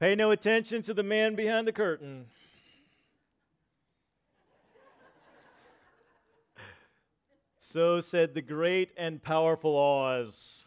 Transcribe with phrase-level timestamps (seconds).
[0.00, 2.24] Pay no attention to the man behind the curtain.
[7.72, 10.66] So said the great and powerful Oz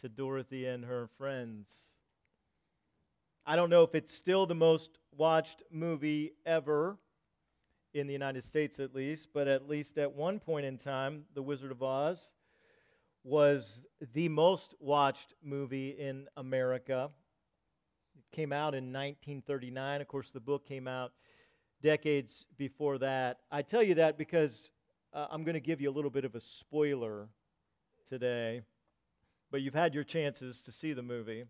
[0.00, 1.96] to Dorothy and her friends.
[3.44, 6.96] I don't know if it's still the most watched movie ever
[7.92, 11.42] in the United States, at least, but at least at one point in time, The
[11.42, 12.34] Wizard of Oz
[13.24, 17.10] was the most watched movie in America.
[18.16, 20.00] It came out in 1939.
[20.00, 21.10] Of course, the book came out
[21.82, 23.40] decades before that.
[23.50, 24.70] I tell you that because
[25.14, 27.28] uh, I'm going to give you a little bit of a spoiler
[28.08, 28.62] today,
[29.50, 31.44] but you've had your chances to see the movie.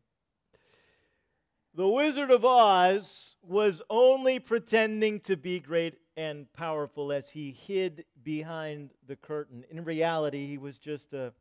[1.74, 8.04] The Wizard of Oz was only pretending to be great and powerful as he hid
[8.22, 9.64] behind the curtain.
[9.70, 11.32] In reality, he was just a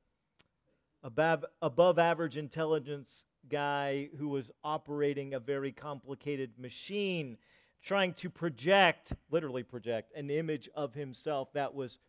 [1.04, 7.38] above, above average intelligence guy who was operating a very complicated machine,
[7.84, 12.00] trying to project, literally project, an image of himself that was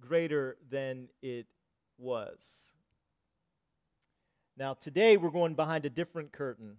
[0.00, 1.46] greater than it
[1.98, 2.72] was.
[4.56, 6.76] Now, today we're going behind a different curtain.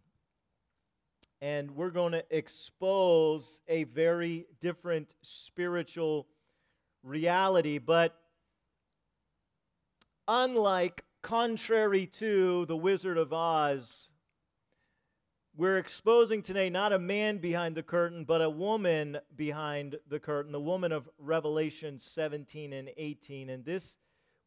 [1.42, 6.28] And we're going to expose a very different spiritual
[7.02, 7.78] reality.
[7.78, 8.20] But
[10.28, 14.10] unlike contrary to the Wizard of Oz,
[15.56, 20.52] we're exposing today not a man behind the curtain, but a woman behind the curtain,
[20.52, 23.50] the woman of Revelation 17 and 18.
[23.50, 23.98] And this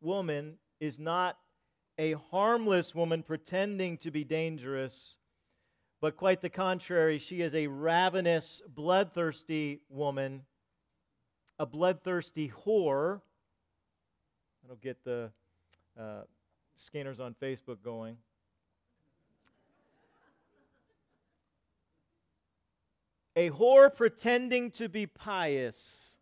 [0.00, 1.38] woman is not
[1.98, 5.16] a harmless woman pretending to be dangerous,
[6.00, 7.18] but quite the contrary.
[7.18, 10.42] She is a ravenous, bloodthirsty woman,
[11.58, 13.20] a bloodthirsty whore.
[14.66, 15.30] Don't get the.
[15.98, 16.22] Uh,
[16.76, 18.16] scanners on Facebook going.
[23.34, 26.18] A whore pretending to be pious.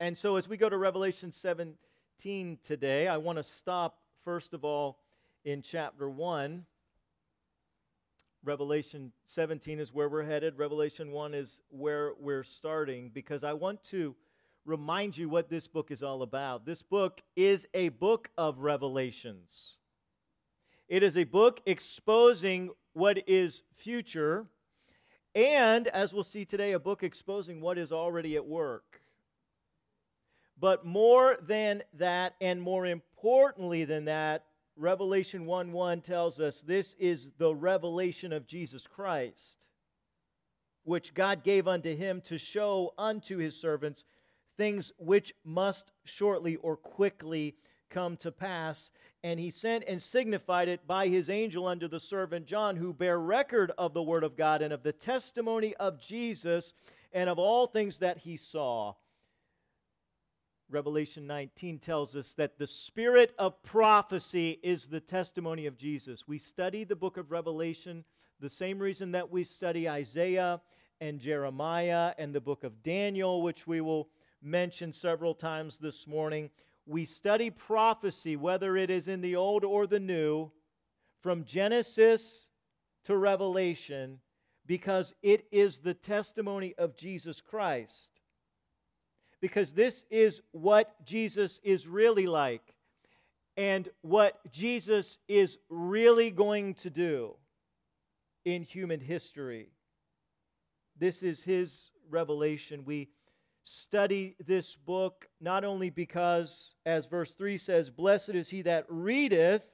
[0.00, 4.64] And so, as we go to Revelation 17 today, I want to stop, first of
[4.64, 4.98] all,
[5.44, 6.64] in chapter 1.
[8.44, 10.58] Revelation 17 is where we're headed.
[10.58, 14.16] Revelation 1 is where we're starting because I want to
[14.64, 16.64] remind you what this book is all about.
[16.64, 19.76] This book is a book of revelations.
[20.88, 24.46] It is a book exposing what is future,
[25.34, 29.00] and as we'll see today, a book exposing what is already at work.
[30.58, 34.44] But more than that, and more importantly than that,
[34.76, 39.68] Revelation 1 1 tells us this is the revelation of Jesus Christ,
[40.84, 44.04] which God gave unto him to show unto his servants
[44.56, 47.56] things which must shortly or quickly
[47.90, 48.90] come to pass.
[49.24, 53.18] And he sent and signified it by his angel unto the servant John, who bear
[53.18, 56.74] record of the word of God and of the testimony of Jesus
[57.12, 58.94] and of all things that he saw.
[60.68, 66.26] Revelation 19 tells us that the spirit of prophecy is the testimony of Jesus.
[66.26, 68.04] We study the book of Revelation
[68.42, 70.60] the same reason that we study Isaiah
[71.00, 74.08] and Jeremiah and the book of Daniel, which we will
[74.42, 76.50] mention several times this morning.
[76.86, 80.50] We study prophecy, whether it is in the Old or the New,
[81.20, 82.48] from Genesis
[83.04, 84.18] to Revelation,
[84.66, 88.10] because it is the testimony of Jesus Christ.
[89.40, 92.74] Because this is what Jesus is really like
[93.56, 97.34] and what Jesus is really going to do
[98.44, 99.68] in human history.
[100.98, 102.84] This is his revelation.
[102.84, 103.08] We
[103.64, 109.70] study this book not only because as verse 3 says blessed is he that readeth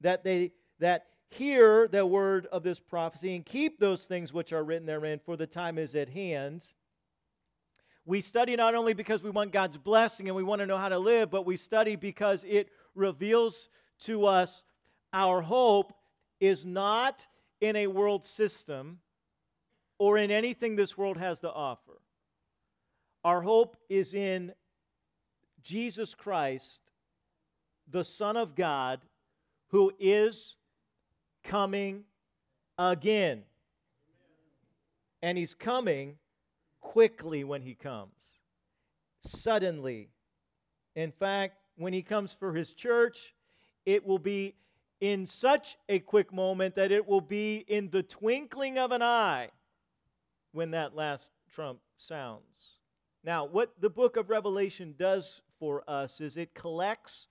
[0.00, 4.64] that they that hear the word of this prophecy and keep those things which are
[4.64, 6.64] written therein for the time is at hand
[8.06, 10.88] We study not only because we want God's blessing and we want to know how
[10.88, 13.68] to live, but we study because it reveals
[14.00, 14.64] to us
[15.12, 15.92] our hope
[16.40, 17.26] is not
[17.60, 19.00] in a world system
[19.98, 22.00] or in anything this world has to offer.
[23.24, 24.52] Our hope is in
[25.62, 26.80] Jesus Christ,
[27.90, 29.00] the Son of God,
[29.68, 30.56] who is
[31.44, 32.04] coming
[32.78, 33.42] again.
[35.22, 36.16] And he's coming
[36.80, 38.38] quickly when he comes,
[39.20, 40.08] suddenly.
[40.96, 43.34] In fact, when he comes for his church,
[43.84, 44.54] it will be
[45.00, 49.50] in such a quick moment that it will be in the twinkling of an eye
[50.52, 52.69] when that last trump sounds.
[53.22, 57.26] Now, what the book of Revelation does for us is it collects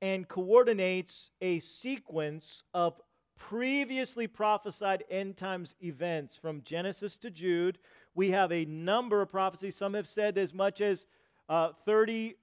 [0.00, 3.00] and coordinates a sequence of
[3.36, 7.78] previously prophesied end times events from Genesis to Jude.
[8.14, 9.74] We have a number of prophecies.
[9.74, 11.06] Some have said as much as
[11.48, 12.34] uh, 30%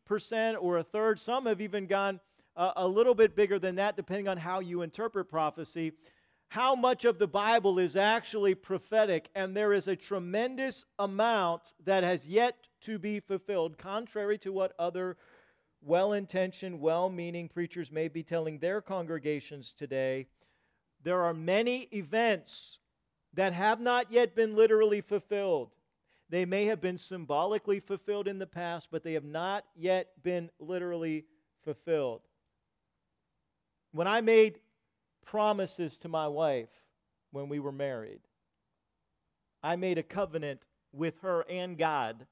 [0.59, 1.17] or a third.
[1.17, 2.19] Some have even gone
[2.57, 5.93] uh, a little bit bigger than that, depending on how you interpret prophecy.
[6.47, 12.03] How much of the Bible is actually prophetic, and there is a tremendous amount that
[12.03, 15.17] has yet to be fulfilled, contrary to what other
[15.81, 20.27] well intentioned, well meaning preachers may be telling their congregations today.
[21.03, 22.79] There are many events
[23.33, 25.71] that have not yet been literally fulfilled.
[26.29, 30.49] They may have been symbolically fulfilled in the past, but they have not yet been
[30.59, 31.25] literally
[31.63, 32.21] fulfilled.
[33.91, 34.59] When I made
[35.25, 36.69] promises to my wife
[37.31, 38.21] when we were married,
[39.63, 40.61] I made a covenant
[40.93, 42.25] with her and God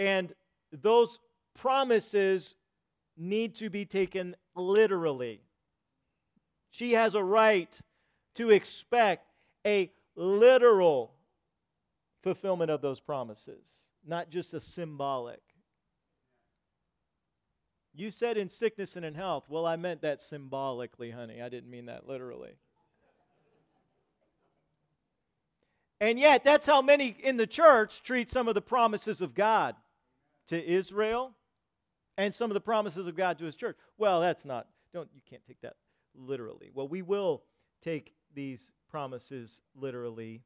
[0.00, 0.34] and
[0.72, 1.20] those
[1.54, 2.54] promises
[3.18, 5.42] need to be taken literally.
[6.70, 7.78] She has a right
[8.36, 9.26] to expect
[9.66, 11.12] a literal
[12.22, 13.68] fulfillment of those promises,
[14.06, 15.42] not just a symbolic.
[18.00, 19.44] You said in sickness and in health.
[19.50, 21.42] Well, I meant that symbolically, honey.
[21.42, 22.52] I didn't mean that literally.
[26.00, 29.76] And yet, that's how many in the church treat some of the promises of God
[30.46, 31.34] to Israel
[32.16, 33.76] and some of the promises of God to his church.
[33.98, 35.74] Well, that's not, don't, you can't take that
[36.14, 36.70] literally.
[36.72, 37.42] Well, we will
[37.82, 40.40] take these promises literally,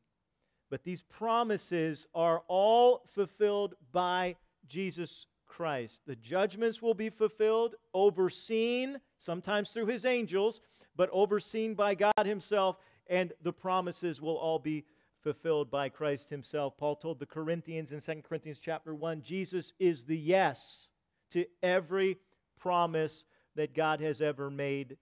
[0.70, 4.34] but these promises are all fulfilled by
[4.66, 6.02] Jesus Christ.
[6.04, 10.60] The judgments will be fulfilled, overseen, sometimes through his angels,
[10.96, 14.84] but overseen by God himself, and the promises will all be
[15.22, 16.76] fulfilled by Christ himself.
[16.76, 20.88] Paul told the Corinthians in 2 Corinthians chapter 1, Jesus is the yes
[21.30, 22.18] to every
[22.58, 23.24] promise
[23.54, 24.96] that God has ever made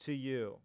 [0.00, 0.58] to you.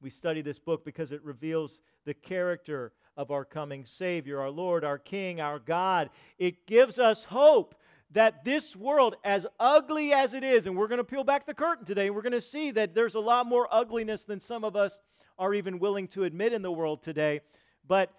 [0.00, 4.84] We study this book because it reveals the character of our coming Savior, our Lord,
[4.84, 6.10] our King, our God.
[6.38, 7.74] It gives us hope
[8.14, 11.54] that this world, as ugly as it is, and we're going to peel back the
[11.54, 14.64] curtain today, and we're going to see that there's a lot more ugliness than some
[14.64, 15.00] of us
[15.36, 17.40] are even willing to admit in the world today.
[17.86, 18.12] But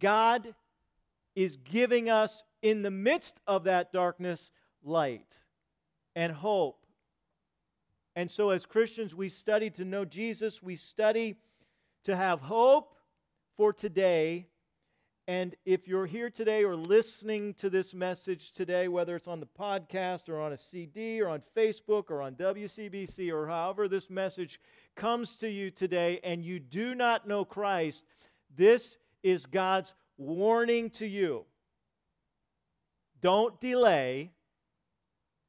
[0.00, 0.54] God
[1.36, 4.50] is giving us, in the midst of that darkness,
[4.82, 5.38] light
[6.16, 6.84] and hope.
[8.16, 11.36] And so, as Christians, we study to know Jesus, we study
[12.04, 12.96] to have hope
[13.56, 14.48] for today.
[15.30, 19.46] And if you're here today or listening to this message today, whether it's on the
[19.46, 24.58] podcast or on a CD or on Facebook or on WCBC or however this message
[24.96, 28.02] comes to you today, and you do not know Christ,
[28.56, 31.44] this is God's warning to you.
[33.20, 34.32] Don't delay.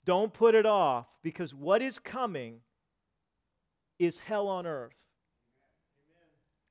[0.06, 2.60] Don't put it off because what is coming
[3.98, 4.94] is hell on earth.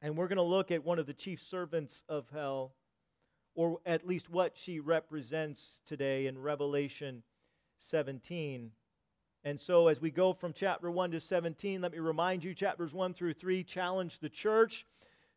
[0.01, 2.75] And we're going to look at one of the chief servants of hell,
[3.55, 7.23] or at least what she represents today in Revelation
[7.79, 8.71] 17.
[9.43, 12.93] And so, as we go from chapter 1 to 17, let me remind you chapters
[12.93, 14.85] 1 through 3 challenge the church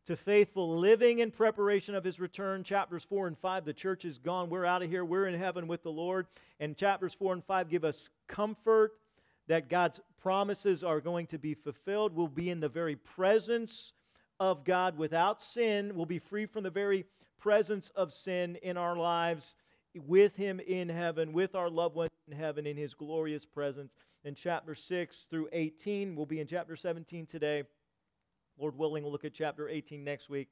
[0.04, 2.62] to faithful living in preparation of his return.
[2.62, 4.50] Chapters 4 and 5, the church is gone.
[4.50, 5.04] We're out of here.
[5.04, 6.26] We're in heaven with the Lord.
[6.60, 8.98] And chapters 4 and 5 give us comfort
[9.46, 12.14] that God's promises are going to be fulfilled.
[12.14, 13.92] We'll be in the very presence
[14.40, 15.92] of God without sin.
[15.94, 17.06] We'll be free from the very
[17.44, 19.54] presence of sin in our lives
[20.06, 23.92] with him in heaven, with our loved ones in heaven, in his glorious presence.
[24.24, 27.64] In chapter 6 through 18, we'll be in chapter 17 today.
[28.58, 30.48] Lord willing, we'll look at chapter 18 next week.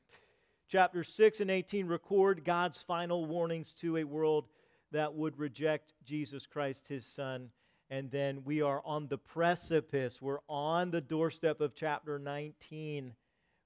[0.69, 4.45] Chapter 6 and 18 record God's final warnings to a world
[4.91, 7.49] that would reject Jesus Christ, his Son.
[7.89, 10.21] And then we are on the precipice.
[10.21, 13.15] We're on the doorstep of chapter 19,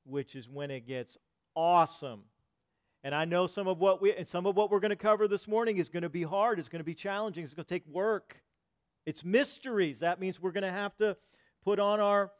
[0.04, 1.18] which is when it gets
[1.56, 2.22] awesome.
[3.06, 5.28] And I know some of what we and some of what we're going to cover
[5.28, 7.72] this morning is going to be hard, it's going to be challenging, it's going to
[7.72, 8.42] take work.
[9.04, 10.00] It's mysteries.
[10.00, 11.16] That means we're going to have to
[11.62, 12.32] put on our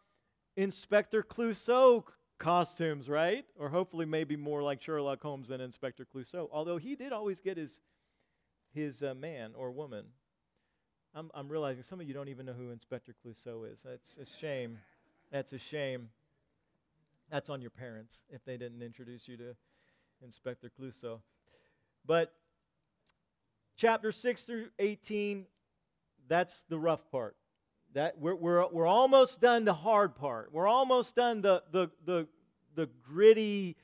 [0.56, 2.02] Inspector Clouseau
[2.40, 3.44] costumes, right?
[3.56, 6.49] Or hopefully maybe more like Sherlock Holmes than Inspector Clouseau.
[6.50, 7.78] Although he did always get his
[8.75, 10.06] his uh, man or woman.
[11.14, 13.85] I'm, I'm realizing some of you don't even know who Inspector Clouseau is.
[13.85, 14.78] That's a shame.
[15.30, 16.08] That's a shame.
[17.30, 19.54] That's on your parents if they didn't introduce you to
[20.23, 21.20] Inspector Clouseau.
[22.04, 22.32] But
[23.76, 25.46] chapter 6 through 18,
[26.28, 27.37] that's the rough part.
[27.94, 30.52] That we're, we're, we're almost done the hard part.
[30.52, 32.26] We're almost done the, the, the,
[32.75, 33.76] the gritty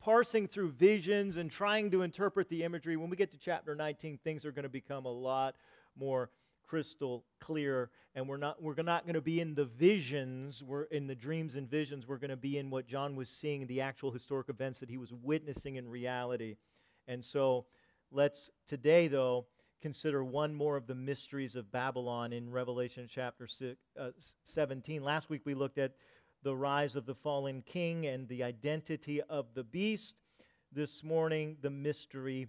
[0.00, 2.96] parsing through visions and trying to interpret the imagery.
[2.96, 5.54] When we get to chapter 19, things are going to become a lot
[5.96, 6.30] more
[6.66, 11.06] crystal clear and we're not we're not going to be in the visions we're in
[11.06, 14.10] the dreams and visions we're going to be in what john was seeing the actual
[14.10, 16.56] historic events that he was witnessing in reality.
[17.06, 17.66] And so
[18.10, 19.46] let's today though
[19.82, 24.10] consider one more of the mysteries of babylon in revelation chapter six, uh,
[24.44, 25.92] 17 last week we looked at
[26.44, 30.14] the rise of the fallen king and the identity of the beast.
[30.70, 32.48] This morning the mystery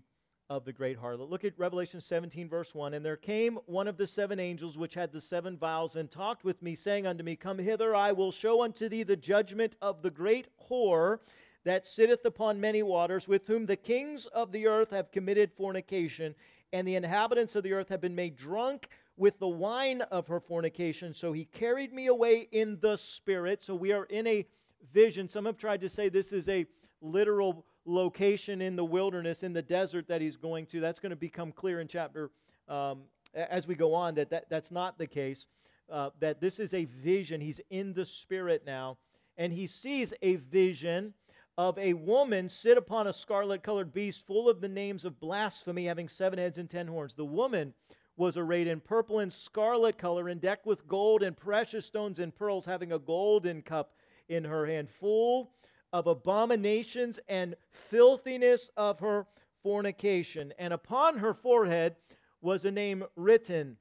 [0.50, 1.30] of the great harlot.
[1.30, 2.94] Look at Revelation 17, verse 1.
[2.94, 6.44] And there came one of the seven angels which had the seven vials, and talked
[6.44, 10.02] with me, saying unto me, Come hither, I will show unto thee the judgment of
[10.02, 11.20] the great whore
[11.64, 16.36] that sitteth upon many waters, with whom the kings of the earth have committed fornication,
[16.72, 20.40] and the inhabitants of the earth have been made drunk with the wine of her
[20.40, 21.14] fornication.
[21.14, 23.64] So he carried me away in the spirit.
[23.64, 24.46] So we are in a
[24.94, 25.28] vision.
[25.28, 26.66] Some have tried to say this is a
[27.02, 30.80] literal location in the wilderness, in the desert that he's going to.
[30.80, 32.32] That's going to become clear in chapter
[32.68, 33.01] um,
[33.34, 35.48] as we go on that, that that's not the case.
[35.92, 37.39] Uh, that this is a vision.
[37.39, 38.98] He's in the spirit now,
[39.38, 41.13] and he sees a vision
[41.58, 45.86] of a woman sit upon a scarlet colored beast full of the names of blasphemy,
[45.86, 47.13] having seven heads and ten horns.
[47.13, 47.74] The woman
[48.18, 52.34] was arrayed in purple and scarlet color and decked with gold and precious stones and
[52.34, 53.94] pearls, having a golden cup
[54.27, 55.51] in her hand, full
[55.96, 57.56] of abominations and
[57.90, 59.25] filthiness of her
[59.64, 60.54] fornication.
[60.60, 61.96] And upon her forehead
[62.42, 63.78] was a name written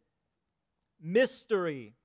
[1.03, 1.97] Mystery.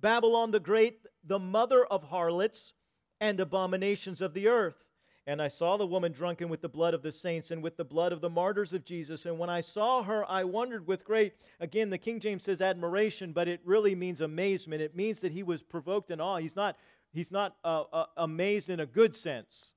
[0.00, 2.72] Babylon the Great, the mother of harlots
[3.20, 4.82] and abominations of the earth.
[5.28, 7.84] And I saw the woman drunken with the blood of the saints and with the
[7.84, 9.26] blood of the martyrs of Jesus.
[9.26, 13.32] And when I saw her, I wondered with great, again, the King James says admiration,
[13.32, 14.82] but it really means amazement.
[14.82, 16.38] It means that he was provoked in awe.
[16.38, 16.76] He's not
[17.12, 19.72] He's not uh, uh, amazed in a good sense.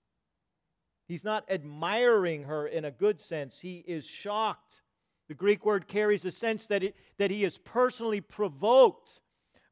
[1.08, 3.60] He's not admiring her in a good sense.
[3.60, 4.82] He is shocked.
[5.28, 9.20] The Greek word carries a sense that, it, that he is personally provoked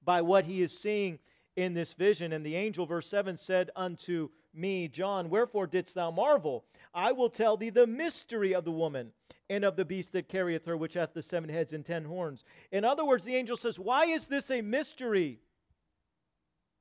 [0.03, 1.19] by what he is seeing
[1.55, 2.33] in this vision.
[2.33, 6.65] And the angel, verse 7, said unto me, John, wherefore didst thou marvel?
[6.93, 9.11] I will tell thee the mystery of the woman
[9.49, 12.43] and of the beast that carrieth her, which hath the seven heads and ten horns.
[12.71, 15.39] In other words, the angel says, Why is this a mystery?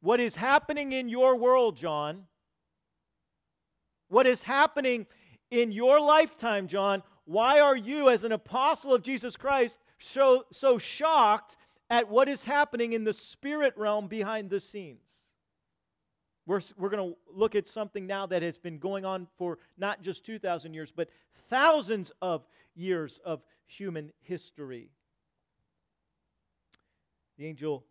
[0.00, 2.26] What is happening in your world, John,
[4.08, 5.06] what is happening
[5.50, 10.78] in your lifetime, John, why are you, as an apostle of Jesus Christ, so, so
[10.78, 11.56] shocked
[11.90, 15.10] at what is happening in the spirit realm behind the scenes?
[16.46, 20.02] We're, we're going to look at something now that has been going on for not
[20.02, 21.08] just 2,000 years, but
[21.48, 24.90] thousands of years of human history.
[27.38, 27.84] The angel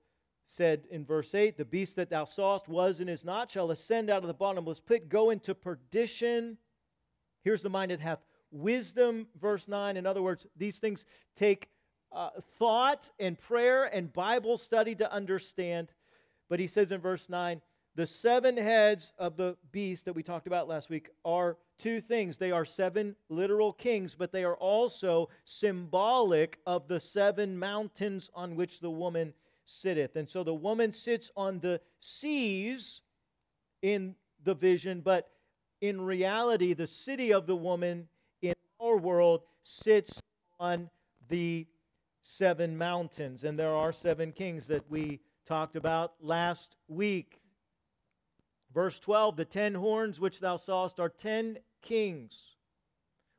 [0.50, 4.10] said in verse 8, The beast that thou sawest was and is not, shall ascend
[4.10, 6.58] out of the bottomless pit, go into perdition.
[7.44, 9.96] Here's the mind that hath wisdom, verse 9.
[9.96, 11.70] In other words, these things take
[12.12, 15.94] uh, thought and prayer and Bible study to understand.
[16.50, 17.62] But he says in verse 9,
[17.96, 22.38] the seven heads of the beast that we talked about last week are two things.
[22.38, 28.56] They are seven literal kings, but they are also symbolic of the seven mountains on
[28.56, 29.34] which the woman
[29.70, 30.16] sitteth.
[30.16, 33.02] And so the woman sits on the seas
[33.82, 35.30] in the vision, but
[35.82, 38.08] in reality, the city of the woman
[38.42, 40.22] in our world sits
[40.60, 40.90] on
[41.30, 41.68] the
[42.22, 43.44] seven mountains.
[43.44, 47.40] And there are seven kings that we talked about last week.
[48.74, 52.56] Verse 12 The ten horns which thou sawest are ten kings,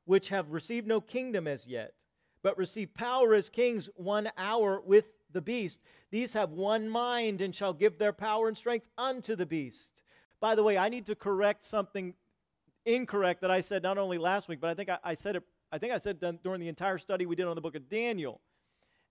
[0.05, 1.95] which have received no kingdom as yet,
[2.43, 5.81] but receive power as kings one hour with the beast.
[6.11, 10.03] These have one mind and shall give their power and strength unto the beast.
[10.41, 12.15] By the way, I need to correct something
[12.85, 15.43] incorrect that I said not only last week, but I think I, I said it.
[15.73, 18.41] I think I said during the entire study we did on the book of Daniel.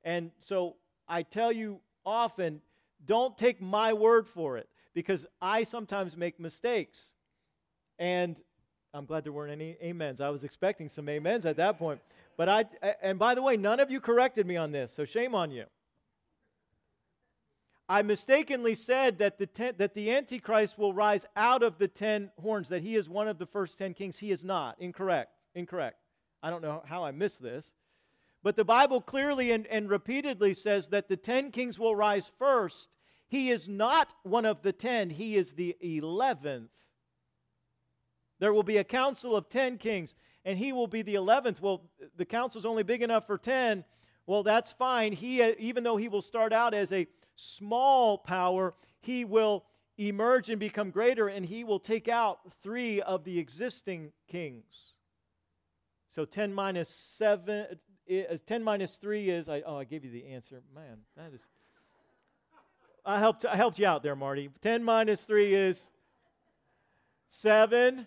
[0.03, 0.75] And so
[1.07, 2.61] I tell you often,
[3.05, 7.13] don't take my word for it because I sometimes make mistakes.
[7.97, 8.41] And
[8.93, 10.19] I'm glad there weren't any amens.
[10.19, 12.01] I was expecting some amens at that point.
[12.35, 12.65] But I,
[13.01, 15.65] and by the way, none of you corrected me on this, so shame on you.
[17.91, 22.29] I mistakenly said that the, ten, that the Antichrist will rise out of the ten
[22.39, 24.19] horns, that he is one of the first ten kings.
[24.19, 24.79] He is not.
[24.79, 25.31] Incorrect.
[25.55, 25.98] Incorrect.
[26.43, 27.74] I don't know how I missed this.
[28.43, 32.89] But the Bible clearly and, and repeatedly says that the ten kings will rise first.
[33.27, 36.69] He is not one of the ten, he is the eleventh.
[38.39, 40.15] There will be a council of 10 kings,
[40.46, 41.60] and he will be the 11th.
[41.60, 43.84] Well, the council's only big enough for 10.
[44.25, 45.12] Well, that's fine.
[45.12, 47.05] He, even though he will start out as a
[47.39, 49.65] small power, he will
[49.98, 54.93] emerge and become greater, and he will take out three of the existing kings.
[56.10, 57.67] So 10 minus 7,
[58.08, 60.62] is, uh, 10 minus 3 is, I, oh, I gave you the answer.
[60.74, 61.41] Man, that is.
[63.05, 64.50] I helped, I helped you out there, Marty.
[64.62, 65.89] 10 minus 3 is
[67.29, 68.05] 7.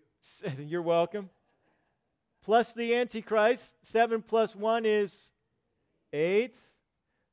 [0.58, 1.30] You're welcome.
[2.42, 5.30] Plus the Antichrist, 7 plus 1 is
[6.12, 6.56] 8.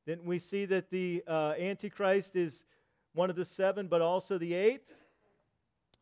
[0.06, 2.64] Didn't we see that the uh, Antichrist is
[3.14, 4.92] one of the seven, but also the eighth?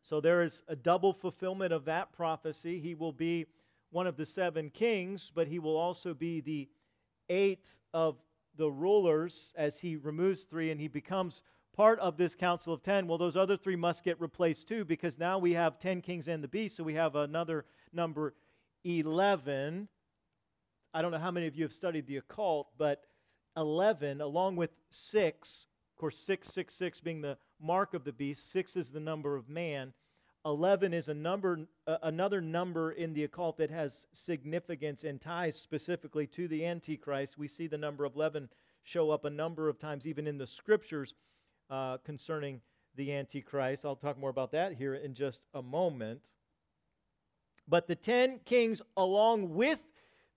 [0.01, 2.79] So there is a double fulfillment of that prophecy.
[2.79, 3.45] He will be
[3.91, 6.69] one of the seven kings, but he will also be the
[7.29, 8.17] eighth of
[8.55, 11.43] the rulers as he removes three and he becomes
[11.79, 15.17] part of this council of 10, well, those other three must get replaced too because
[15.17, 17.63] now we have 10 kings and the beast, so we have another
[17.93, 18.33] number
[18.83, 19.87] 11.
[20.93, 23.05] I don't know how many of you have studied the occult, but
[23.57, 28.89] 11, along with 6, of course, 666 being the mark of the beast, 6 is
[28.91, 29.93] the number of man.
[30.45, 35.55] 11 is a number, uh, another number in the occult that has significance and ties
[35.55, 37.37] specifically to the Antichrist.
[37.37, 38.49] We see the number of 11
[38.83, 41.13] show up a number of times, even in the scriptures
[41.69, 42.61] uh, concerning
[42.95, 43.85] the Antichrist.
[43.85, 46.21] I'll talk more about that here in just a moment.
[47.67, 49.79] But the ten kings, along with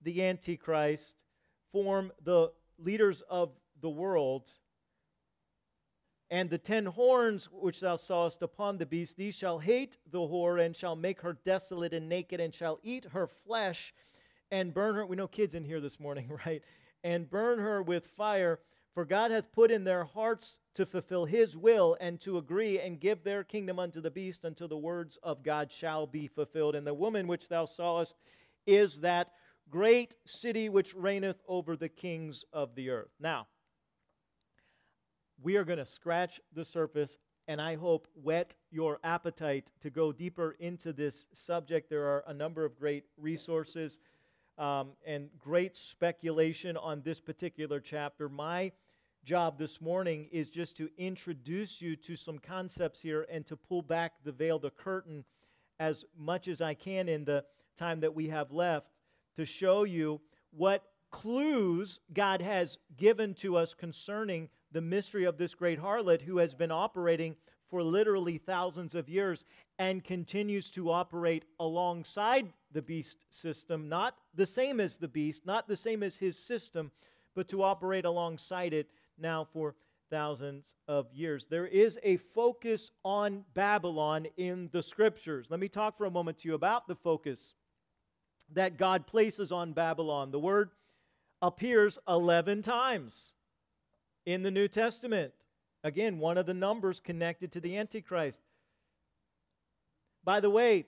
[0.03, 1.15] the Antichrist,
[1.73, 4.51] form the leaders of the world.
[6.31, 10.65] And the ten horns which thou sawest upon the beast, these shall hate the whore,
[10.65, 13.93] and shall make her desolate and naked, and shall eat her flesh,
[14.51, 15.05] and burn her.
[15.05, 16.63] We know kids in here this morning, right?
[17.05, 18.61] And burn her with fire.
[18.95, 23.01] For God hath put in their hearts to fulfill his will and to agree and
[23.01, 26.75] give their kingdom unto the beast until the words of God shall be fulfilled.
[26.75, 28.17] And the woman which thou sawest
[28.67, 29.33] is that
[29.73, 33.11] great city which reigneth over the kings of the earth.
[33.19, 33.47] Now,
[35.43, 40.13] we are going to scratch the surface and I hope whet your appetite to go
[40.13, 41.89] deeper into this subject.
[41.89, 43.99] There are a number of great resources
[44.59, 48.29] um, and great speculation on this particular chapter.
[48.29, 48.73] My
[49.25, 53.83] job this morning is just to introduce you to some concepts here and to pull
[53.83, 55.25] back the veil, the curtain,
[55.81, 57.43] as much as I can in the
[57.75, 58.93] time that we have left
[59.37, 65.55] to show you what clues God has given to us concerning the mystery of this
[65.55, 67.37] great harlot who has been operating
[67.69, 69.45] for literally thousands of years
[69.79, 75.69] and continues to operate alongside the beast system, not the same as the beast, not
[75.69, 76.91] the same as his system,
[77.35, 79.75] but to operate alongside it now for
[80.11, 81.47] thousands of years.
[81.49, 85.47] There is a focus on Babylon in the scriptures.
[85.49, 87.55] Let me talk for a moment to you about the focus
[88.55, 90.31] that God places on Babylon.
[90.31, 90.71] The word
[91.41, 93.33] appears 11 times
[94.27, 95.33] in the New Testament.
[95.85, 98.41] Again, one of the numbers connected to the Antichrist.
[100.25, 100.87] By the way,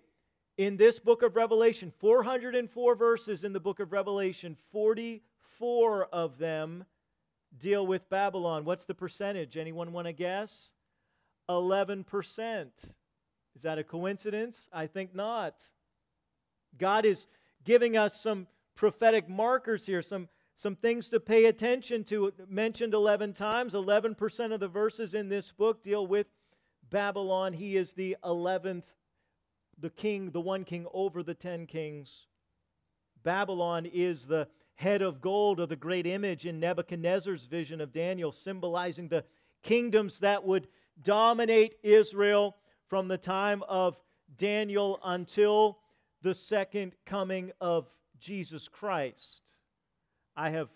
[0.57, 6.85] in this book of Revelation, 404 verses in the book of Revelation, 44 of them
[7.59, 8.65] deal with Babylon.
[8.65, 9.57] What's the percentage?
[9.57, 10.73] Anyone want to guess?
[11.51, 12.69] 11%.
[13.57, 14.69] Is that a coincidence?
[14.73, 15.65] I think not.
[16.79, 17.27] God is
[17.65, 22.33] giving us some prophetic markers here, some, some things to pay attention to.
[22.49, 23.75] Mentioned 11 times.
[23.75, 26.27] 11% of the verses in this book deal with
[26.91, 27.53] Babylon.
[27.53, 28.85] He is the 11th,
[29.79, 32.27] the king, the one king over the 10 kings.
[33.23, 38.33] Babylon is the head of gold of the great image in Nebuchadnezzar's vision of Daniel,
[38.33, 39.25] symbolizing the
[39.63, 40.69] kingdoms that would
[41.03, 42.57] dominate Israel
[42.89, 43.97] from the time of
[44.37, 45.79] Daniel until
[46.25, 47.87] the second coming of
[48.19, 49.43] Jesus Christ.
[50.35, 50.71] I have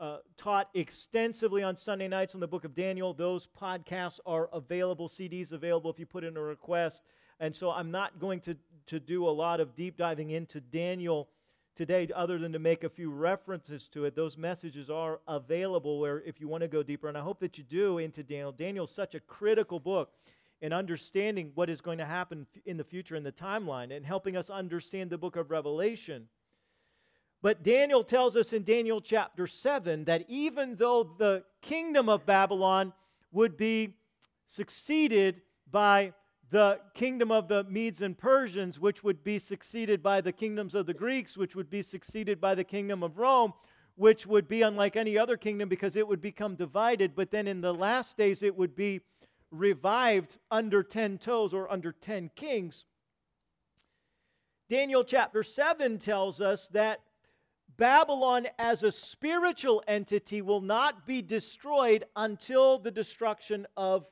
[0.00, 3.14] uh, taught extensively on Sunday nights on the book of Daniel.
[3.14, 7.04] Those podcasts are available, CDs available if you put in a request.
[7.38, 8.56] And so I'm not going to,
[8.86, 11.28] to do a lot of deep diving into Daniel
[11.76, 14.16] today other than to make a few references to it.
[14.16, 17.56] Those messages are available where if you want to go deeper, and I hope that
[17.56, 18.50] you do into Daniel.
[18.50, 20.10] Daniel's such a critical book
[20.60, 24.36] in understanding what is going to happen in the future in the timeline and helping
[24.36, 26.28] us understand the book of Revelation.
[27.40, 32.92] But Daniel tells us in Daniel chapter 7 that even though the kingdom of Babylon
[33.30, 33.94] would be
[34.46, 36.12] succeeded by
[36.50, 40.86] the kingdom of the Medes and Persians, which would be succeeded by the kingdoms of
[40.86, 43.52] the Greeks, which would be succeeded by the kingdom of Rome,
[43.96, 47.14] which would be unlike any other kingdom because it would become divided.
[47.14, 49.00] But then in the last days, it would be
[49.50, 52.84] revived under 10 toes or under 10 kings.
[54.68, 57.00] Daniel chapter 7 tells us that
[57.76, 64.06] Babylon as a spiritual entity will not be destroyed until the destruction of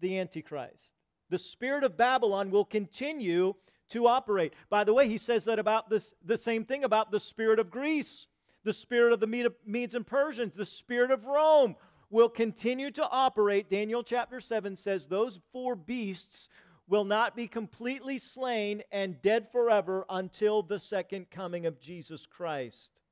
[0.00, 0.92] the Antichrist.
[1.30, 3.54] The spirit of Babylon will continue
[3.90, 4.54] to operate.
[4.68, 7.70] By the way, he says that about this, the same thing about the spirit of
[7.70, 8.26] Greece,
[8.64, 11.76] the spirit of the Medes and Persians, the spirit of Rome
[12.16, 13.68] will continue to operate.
[13.68, 16.48] Daniel chapter 7 says those four beasts
[16.88, 23.02] will not be completely slain and dead forever until the second coming of Jesus Christ.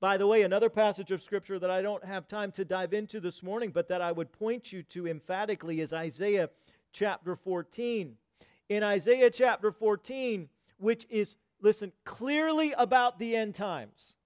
[0.00, 3.20] By the way, another passage of Scripture that I don't have time to dive into
[3.20, 6.48] this morning, but that I would point you to emphatically is Isaiah
[6.92, 8.16] chapter 14.
[8.70, 14.16] In Isaiah chapter 14, which is, listen, clearly about the end times.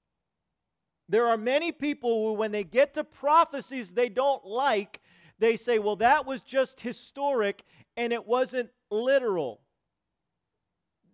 [1.08, 5.00] There are many people who, when they get to prophecies they don't like,
[5.38, 7.62] they say, well, that was just historic
[7.96, 9.60] and it wasn't literal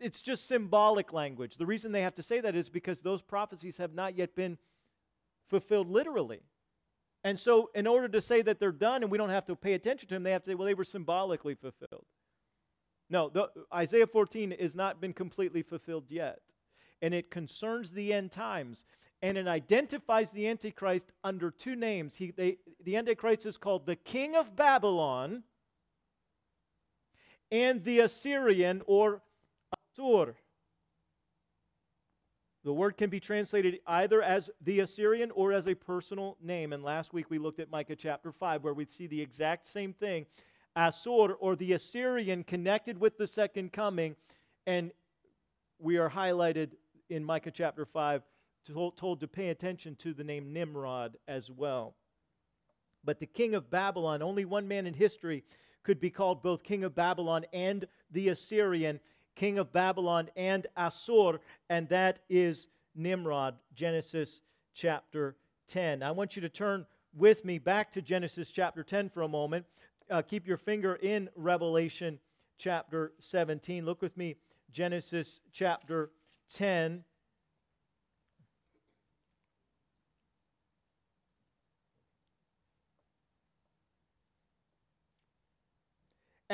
[0.04, 1.56] it's just symbolic language.
[1.56, 4.58] The reason they have to say that is because those prophecies have not yet been
[5.48, 6.40] fulfilled literally.
[7.24, 9.72] And so, in order to say that they're done and we don't have to pay
[9.72, 12.04] attention to them, they have to say, well, they were symbolically fulfilled.
[13.08, 16.40] No, the, Isaiah 14 has not been completely fulfilled yet.
[17.00, 18.84] And it concerns the end times.
[19.24, 22.14] And it identifies the Antichrist under two names.
[22.14, 25.44] He, they, the Antichrist is called the King of Babylon
[27.50, 29.22] and the Assyrian or
[29.96, 30.34] Assur.
[32.64, 36.74] The word can be translated either as the Assyrian or as a personal name.
[36.74, 39.94] And last week we looked at Micah chapter 5, where we see the exact same
[39.94, 40.26] thing
[40.76, 44.16] Assur or the Assyrian connected with the second coming.
[44.66, 44.92] And
[45.78, 46.72] we are highlighted
[47.08, 48.22] in Micah chapter 5,
[48.66, 51.94] told, told to pay attention to the name Nimrod as well.
[53.04, 55.44] But the king of Babylon, only one man in history
[55.82, 59.00] could be called both king of Babylon and the Assyrian
[59.34, 64.40] king of Babylon and Assur, and that is Nimrod, Genesis
[64.72, 66.02] chapter 10.
[66.02, 69.66] I want you to turn with me back to Genesis chapter 10 for a moment.
[70.10, 72.18] Uh, keep your finger in Revelation
[72.58, 73.84] chapter 17.
[73.84, 74.36] Look with me,
[74.70, 76.10] Genesis chapter
[76.54, 77.04] 10.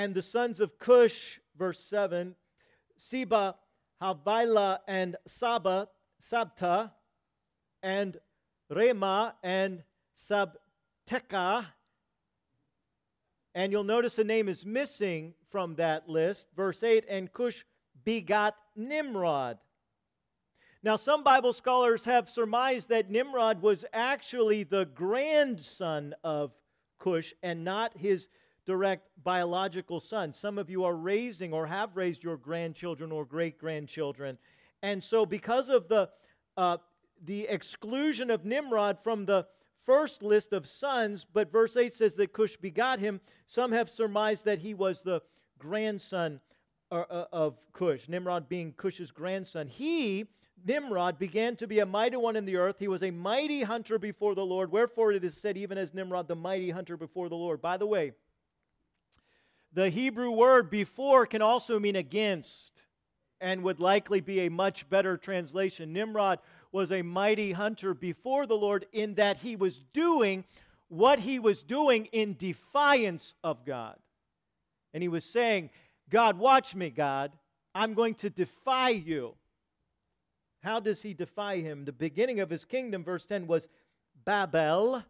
[0.00, 2.34] And the sons of Cush, verse 7,
[2.96, 3.56] Seba,
[4.00, 5.88] Havilah, and Saba,
[6.22, 6.92] Sabtah,
[7.82, 8.16] and
[8.72, 9.82] Raamah, and
[10.16, 11.66] Sabtechah.
[13.54, 16.48] And you'll notice a name is missing from that list.
[16.56, 17.66] Verse 8, and Cush
[18.02, 19.58] begot Nimrod.
[20.82, 26.54] Now, some Bible scholars have surmised that Nimrod was actually the grandson of
[26.98, 28.28] Cush and not his
[28.70, 30.32] direct biological son.
[30.32, 34.38] Some of you are raising or have raised your grandchildren or great grandchildren.
[34.80, 36.08] And so, because of the,
[36.56, 36.76] uh,
[37.24, 39.44] the exclusion of Nimrod from the
[39.80, 44.44] first list of sons, but verse 8 says that Cush begot him, some have surmised
[44.44, 45.20] that he was the
[45.58, 46.40] grandson
[46.92, 49.66] uh, uh, of Cush, Nimrod being Cush's grandson.
[49.66, 50.28] He,
[50.64, 52.76] Nimrod, began to be a mighty one in the earth.
[52.78, 54.70] He was a mighty hunter before the Lord.
[54.70, 57.60] Wherefore it is said, even as Nimrod, the mighty hunter before the Lord.
[57.60, 58.12] By the way,
[59.72, 62.82] the Hebrew word before can also mean against
[63.40, 65.92] and would likely be a much better translation.
[65.92, 66.40] Nimrod
[66.72, 70.44] was a mighty hunter before the Lord in that he was doing
[70.88, 73.96] what he was doing in defiance of God.
[74.92, 75.70] And he was saying,
[76.08, 77.32] God, watch me, God.
[77.74, 79.34] I'm going to defy you.
[80.62, 81.84] How does he defy him?
[81.84, 83.68] The beginning of his kingdom, verse 10, was
[84.24, 85.02] Babel,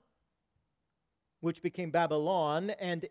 [1.40, 3.06] which became Babylon, and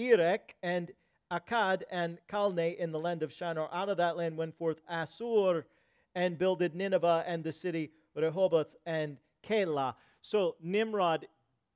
[0.00, 0.90] Erech and
[1.30, 3.68] Akkad and Calneh in the land of Shinar.
[3.72, 5.66] Out of that land went forth Assur
[6.14, 9.94] and builded Nineveh and the city Rehoboth and Calah.
[10.22, 11.28] So Nimrod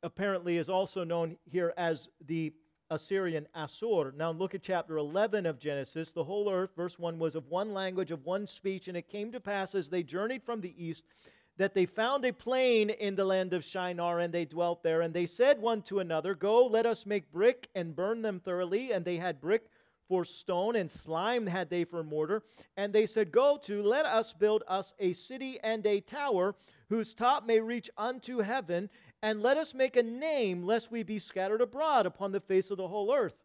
[0.02, 2.52] apparently is also known here as the
[2.90, 4.12] Assyrian Assur.
[4.16, 6.12] Now look at chapter 11 of Genesis.
[6.12, 9.32] The whole earth, verse 1, was of one language, of one speech, and it came
[9.32, 11.04] to pass as they journeyed from the east
[11.56, 15.02] that they found a plain in the land of Shinar, and they dwelt there.
[15.02, 18.92] And they said one to another, Go, let us make brick and burn them thoroughly.
[18.92, 19.66] And they had brick
[20.08, 22.42] for stone, and slime had they for mortar.
[22.76, 26.56] And they said, Go to, let us build us a city and a tower,
[26.88, 28.90] whose top may reach unto heaven,
[29.22, 32.76] and let us make a name, lest we be scattered abroad upon the face of
[32.76, 33.43] the whole earth.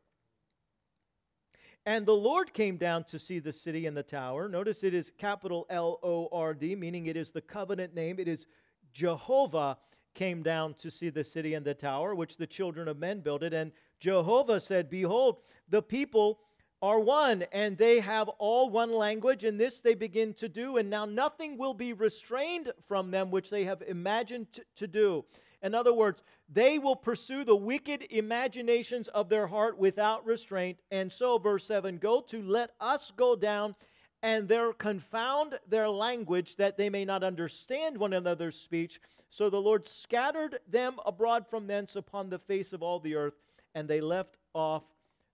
[1.85, 4.47] And the Lord came down to see the city and the tower.
[4.47, 8.19] Notice it is capital L O R D, meaning it is the covenant name.
[8.19, 8.45] It is
[8.93, 9.77] Jehovah
[10.13, 13.53] came down to see the city and the tower, which the children of men builded.
[13.53, 15.37] And Jehovah said, Behold,
[15.69, 16.39] the people
[16.81, 20.77] are one, and they have all one language, and this they begin to do.
[20.77, 25.25] And now nothing will be restrained from them which they have imagined to, to do.
[25.61, 30.79] In other words, they will pursue the wicked imaginations of their heart without restraint.
[30.91, 33.75] And so, verse 7 go to let us go down
[34.21, 38.99] and there confound their language that they may not understand one another's speech.
[39.29, 43.35] So the Lord scattered them abroad from thence upon the face of all the earth,
[43.75, 44.83] and they left off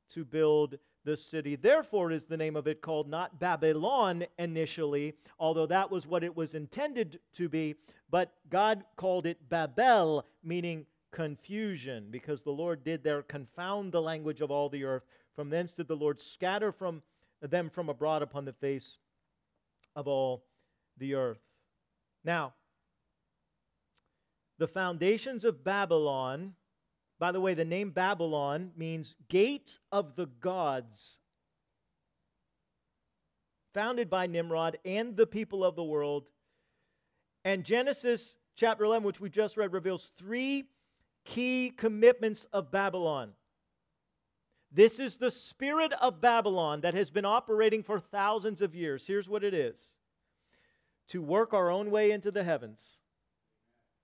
[0.10, 1.56] to build the city.
[1.56, 6.36] Therefore, is the name of it called not Babylon initially, although that was what it
[6.36, 7.76] was intended to be,
[8.10, 14.42] but God called it Babel, meaning confusion, because the Lord did there confound the language
[14.42, 15.04] of all the earth.
[15.36, 17.02] From thence did the Lord scatter from
[17.42, 19.00] them from abroad upon the face
[19.96, 20.46] of all
[20.98, 21.42] the earth.
[22.24, 22.54] Now,
[24.58, 26.54] the foundations of Babylon
[27.18, 31.20] by the way, the name Babylon means gate of the gods.
[33.74, 36.28] Founded by Nimrod and the people of the world.
[37.44, 40.66] And Genesis chapter 11, which we just read, reveals three
[41.26, 43.32] key commitments of Babylon.
[44.72, 49.08] This is the spirit of Babylon that has been operating for thousands of years.
[49.08, 49.94] Here's what it is
[51.10, 53.00] to work our own way into the heavens,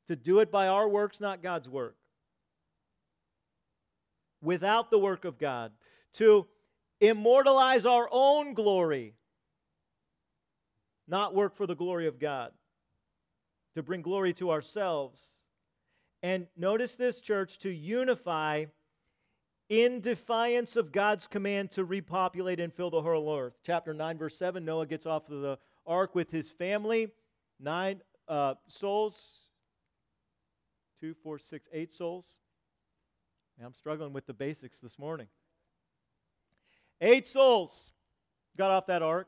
[0.07, 1.95] to do it by our works, not God's work
[4.41, 5.71] without the work of God,
[6.13, 6.47] to
[6.99, 9.13] immortalize our own glory,
[11.07, 12.51] not work for the glory of God,
[13.75, 15.23] to bring glory to ourselves.
[16.23, 18.65] And notice this, church, to unify
[19.69, 23.53] in defiance of God's command to repopulate and fill the whole earth.
[23.65, 27.09] Chapter 9, verse 7 Noah gets off of the ark with his family,
[27.59, 29.39] nine uh, souls,
[30.99, 32.37] two, four, six, eight souls.
[33.63, 35.27] I'm struggling with the basics this morning.
[36.99, 37.91] Eight souls
[38.57, 39.27] got off that ark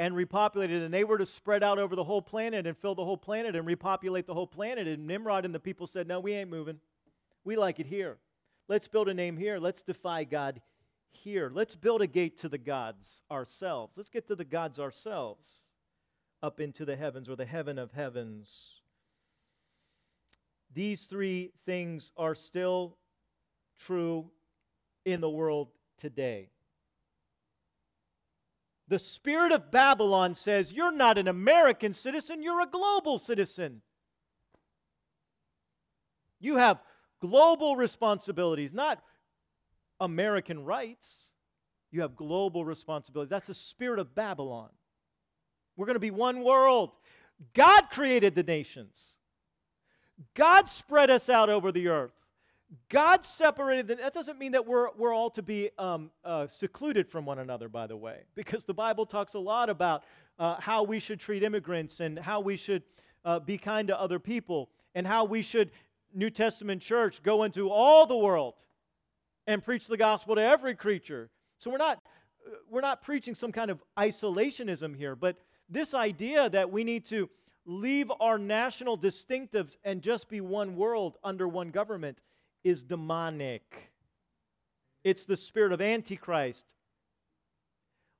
[0.00, 3.04] and repopulated, and they were to spread out over the whole planet and fill the
[3.04, 4.88] whole planet and repopulate the whole planet.
[4.88, 6.80] And Nimrod and the people said, No, we ain't moving.
[7.44, 8.16] We like it here.
[8.66, 9.58] Let's build a name here.
[9.58, 10.62] Let's defy God
[11.10, 11.50] here.
[11.52, 13.98] Let's build a gate to the gods ourselves.
[13.98, 15.66] Let's get to the gods ourselves
[16.42, 18.80] up into the heavens or the heaven of heavens.
[20.72, 22.96] These three things are still
[23.78, 24.30] true
[25.04, 26.48] in the world today.
[28.90, 33.82] The spirit of Babylon says you're not an American citizen, you're a global citizen.
[36.40, 36.80] You have
[37.20, 39.00] global responsibilities, not
[40.00, 41.30] American rights.
[41.92, 43.30] You have global responsibilities.
[43.30, 44.70] That's the spirit of Babylon.
[45.76, 46.90] We're going to be one world.
[47.54, 49.14] God created the nations.
[50.34, 52.19] God spread us out over the earth.
[52.88, 53.98] God separated them.
[54.00, 57.68] That doesn't mean that we're, we're all to be um, uh, secluded from one another,
[57.68, 60.04] by the way, because the Bible talks a lot about
[60.38, 62.82] uh, how we should treat immigrants and how we should
[63.24, 65.70] uh, be kind to other people and how we should,
[66.14, 68.64] New Testament church, go into all the world
[69.46, 71.28] and preach the gospel to every creature.
[71.58, 71.98] So we're not,
[72.46, 77.04] uh, we're not preaching some kind of isolationism here, but this idea that we need
[77.06, 77.28] to
[77.66, 82.22] leave our national distinctives and just be one world under one government
[82.64, 83.92] is demonic.
[85.04, 86.74] It's the spirit of Antichrist.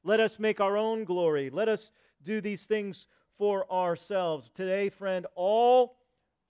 [0.03, 1.51] Let us make our own glory.
[1.51, 4.51] Let us do these things for ourselves.
[4.55, 5.97] Today, friend, all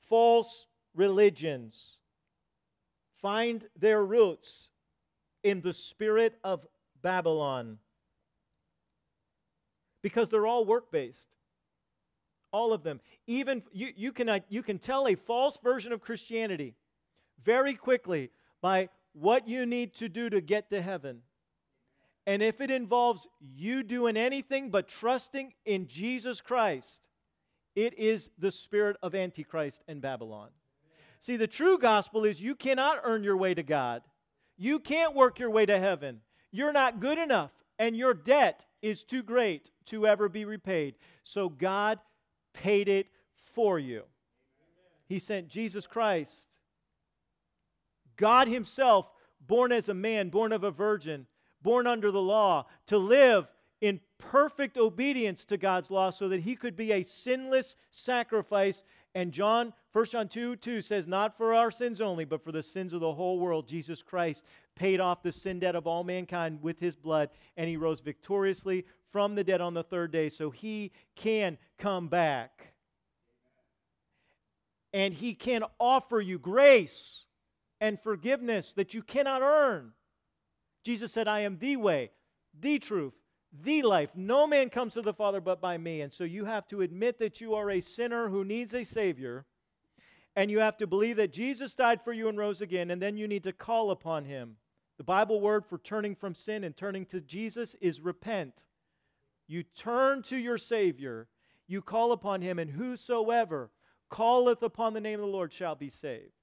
[0.08, 1.98] false religions
[3.20, 4.68] find their roots
[5.42, 6.66] in the spirit of
[7.02, 7.78] Babylon
[10.02, 11.28] because they're all work based.
[12.52, 13.00] All of them.
[13.26, 16.74] Even you, you, can, you can tell a false version of Christianity
[17.44, 21.22] very quickly by what you need to do to get to heaven.
[22.26, 27.08] And if it involves you doing anything but trusting in Jesus Christ,
[27.74, 30.50] it is the spirit of Antichrist and Babylon.
[31.20, 34.02] See, the true gospel is you cannot earn your way to God.
[34.56, 36.20] You can't work your way to heaven.
[36.50, 40.96] You're not good enough, and your debt is too great to ever be repaid.
[41.24, 41.98] So God
[42.52, 43.06] paid it
[43.54, 44.02] for you.
[45.08, 46.59] He sent Jesus Christ.
[48.20, 51.26] God Himself, born as a man, born of a virgin,
[51.62, 53.48] born under the law, to live
[53.80, 58.82] in perfect obedience to God's law so that He could be a sinless sacrifice.
[59.14, 62.62] And John, 1 John 2 2 says, Not for our sins only, but for the
[62.62, 64.44] sins of the whole world, Jesus Christ
[64.76, 68.84] paid off the sin debt of all mankind with His blood, and He rose victoriously
[69.10, 72.74] from the dead on the third day so He can come back.
[74.92, 77.24] And He can offer you grace
[77.80, 79.92] and forgiveness that you cannot earn.
[80.84, 82.10] Jesus said, I am the way,
[82.58, 83.14] the truth,
[83.52, 84.10] the life.
[84.14, 86.00] No man comes to the Father but by me.
[86.00, 89.46] And so you have to admit that you are a sinner who needs a Savior.
[90.36, 92.90] And you have to believe that Jesus died for you and rose again.
[92.90, 94.56] And then you need to call upon Him.
[94.98, 98.64] The Bible word for turning from sin and turning to Jesus is repent.
[99.48, 101.26] You turn to your Savior,
[101.66, 103.70] you call upon Him, and whosoever
[104.14, 106.39] calleth upon the name of the Lord shall be saved.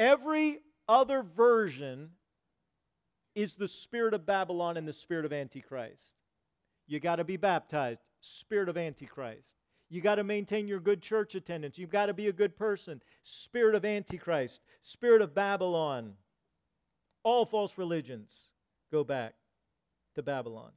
[0.00, 2.12] Every other version
[3.34, 6.14] is the spirit of Babylon and the spirit of Antichrist.
[6.86, 9.56] You got to be baptized, spirit of Antichrist.
[9.90, 11.76] You got to maintain your good church attendance.
[11.76, 16.14] You've got to be a good person, spirit of Antichrist, spirit of Babylon.
[17.22, 18.46] All false religions
[18.90, 19.34] go back
[20.14, 20.70] to Babylon.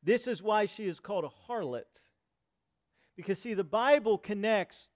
[0.00, 1.82] This is why she is called a harlot.
[3.16, 4.90] Because, see, the Bible connects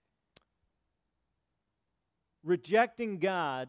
[2.42, 3.68] rejecting God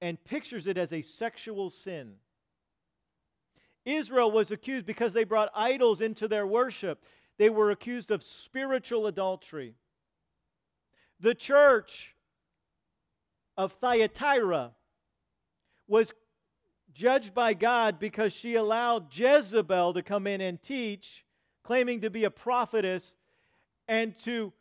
[0.00, 2.14] and pictures it as a sexual sin.
[3.84, 7.04] Israel was accused because they brought idols into their worship.
[7.38, 9.74] They were accused of spiritual adultery.
[11.20, 12.14] The church
[13.56, 14.72] of Thyatira
[15.86, 16.12] was
[16.92, 21.24] judged by God because she allowed Jezebel to come in and teach
[21.62, 23.14] claiming to be a prophetess
[23.86, 24.52] and to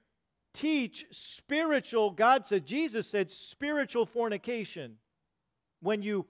[0.54, 4.96] teach spiritual, God said, Jesus said, spiritual fornication.
[5.82, 6.26] When you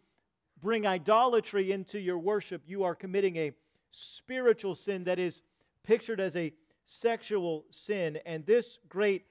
[0.62, 3.54] bring idolatry into your worship, you are committing a
[3.92, 5.42] spiritual sin that is
[5.84, 6.54] pictured as a
[6.86, 8.20] sexual sin.
[8.26, 9.26] And this great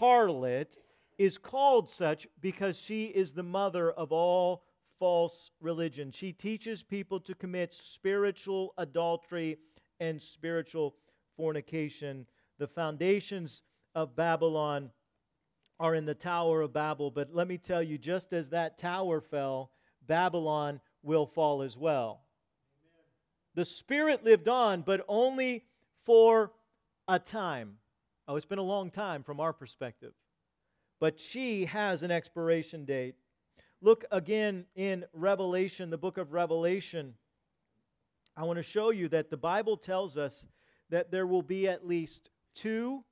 [0.00, 0.78] harlot
[1.18, 4.64] is called such because she is the mother of all
[4.98, 6.10] false religion.
[6.10, 9.58] She teaches people to commit spiritual adultery
[10.00, 10.96] and spiritual
[11.36, 12.26] fornication.
[12.58, 13.62] The foundations
[13.94, 14.90] of Babylon
[15.80, 19.20] are in the Tower of Babel, but let me tell you, just as that tower
[19.20, 19.70] fell,
[20.06, 22.22] Babylon will fall as well.
[22.80, 23.04] Amen.
[23.54, 25.64] The Spirit lived on, but only
[26.04, 26.52] for
[27.08, 27.76] a time.
[28.26, 30.12] Oh, it's been a long time from our perspective.
[31.00, 33.16] But she has an expiration date.
[33.82, 37.14] Look again in Revelation, the book of Revelation.
[38.36, 40.46] I want to show you that the Bible tells us
[40.90, 43.04] that there will be at least two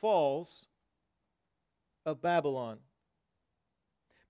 [0.00, 0.66] falls
[2.06, 2.78] of Babylon.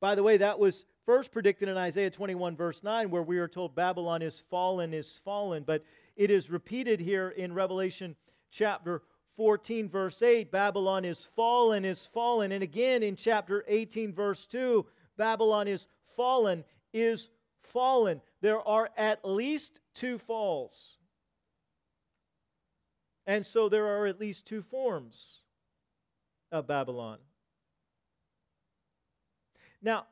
[0.00, 3.48] By the way, that was first predicted in Isaiah 21, verse 9, where we are
[3.48, 5.62] told Babylon is fallen, is fallen.
[5.62, 5.84] But
[6.16, 8.14] it is repeated here in Revelation
[8.50, 9.02] chapter
[9.36, 12.52] 14, verse 8 Babylon is fallen, is fallen.
[12.52, 17.30] And again in chapter 18, verse 2, Babylon is fallen, is
[17.62, 20.98] fallen there are at least two falls.
[23.26, 25.43] And so there are at least two forms
[26.54, 27.18] of Babylon.
[29.82, 30.06] Now,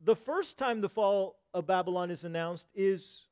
[0.00, 3.26] the first time the fall of Babylon is announced is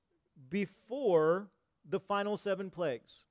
[0.51, 1.49] before
[1.89, 3.23] the final seven plagues.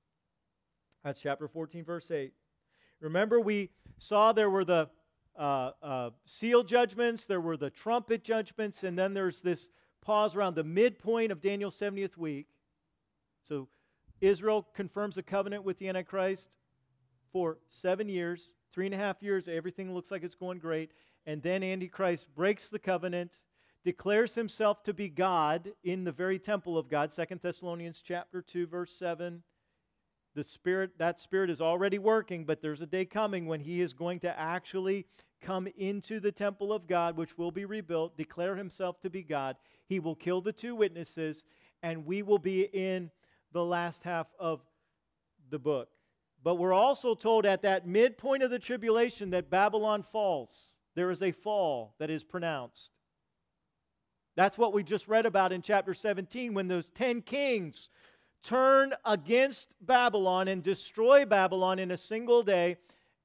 [1.03, 2.31] That's chapter 14, verse 8.
[3.01, 4.89] Remember, we saw there were the
[5.37, 9.69] uh, uh, seal judgments, there were the trumpet judgments, and then there's this
[10.01, 12.47] pause around the midpoint of Daniel's 70th week.
[13.41, 13.67] So
[14.21, 16.49] Israel confirms a covenant with the Antichrist
[17.31, 20.91] for seven years, three and a half years, everything looks like it's going great.
[21.25, 23.39] And then Antichrist breaks the covenant,
[23.83, 28.67] declares himself to be God in the very temple of God, Second Thessalonians chapter 2,
[28.67, 29.43] verse 7.
[30.35, 33.93] The Spirit, that Spirit is already working, but there's a day coming when He is
[33.93, 35.05] going to actually
[35.41, 39.55] come into the temple of God, which will be rebuilt, declare himself to be God.
[39.87, 41.43] He will kill the two witnesses,
[41.81, 43.09] and we will be in
[43.51, 44.61] the last half of
[45.49, 45.89] the book.
[46.43, 50.77] But we're also told at that midpoint of the tribulation that Babylon falls.
[50.95, 52.91] There is a fall that is pronounced.
[54.35, 57.89] That's what we just read about in chapter 17 when those 10 kings
[58.41, 62.77] turn against Babylon and destroy Babylon in a single day.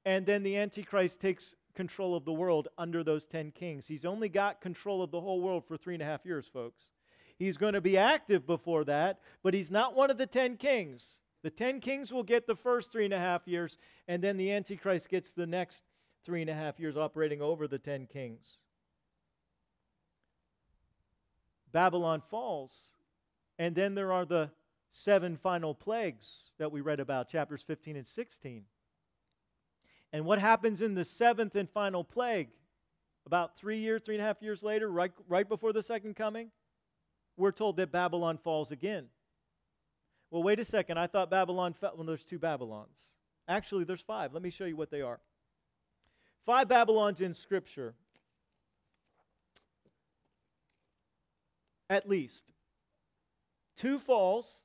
[0.05, 3.87] And then the Antichrist takes control of the world under those 10 kings.
[3.87, 6.89] He's only got control of the whole world for three and a half years, folks.
[7.37, 11.19] He's going to be active before that, but he's not one of the 10 kings.
[11.45, 13.77] The ten kings will get the first three and a half years,
[14.07, 15.83] and then the Antichrist gets the next
[16.23, 18.57] three and a half years operating over the ten kings.
[21.71, 22.93] Babylon falls,
[23.59, 24.49] and then there are the
[24.89, 28.63] seven final plagues that we read about, chapters 15 and 16.
[30.13, 32.49] And what happens in the seventh and final plague?
[33.27, 36.49] About three years, three and a half years later, right, right before the second coming,
[37.37, 39.09] we're told that Babylon falls again.
[40.31, 40.97] Well, wait a second.
[40.97, 41.93] I thought Babylon fell.
[41.95, 42.99] Well, there's two Babylons.
[43.47, 44.33] Actually, there's five.
[44.33, 45.19] Let me show you what they are.
[46.45, 47.93] Five Babylons in Scripture.
[51.89, 52.51] At least.
[53.77, 54.61] Two falls,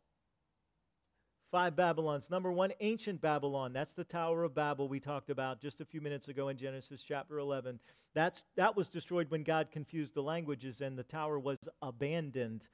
[1.50, 2.30] five Babylons.
[2.30, 3.72] Number one, ancient Babylon.
[3.72, 7.02] That's the Tower of Babel we talked about just a few minutes ago in Genesis
[7.02, 7.80] chapter 11.
[8.14, 12.68] That's, that was destroyed when God confused the languages and the tower was abandoned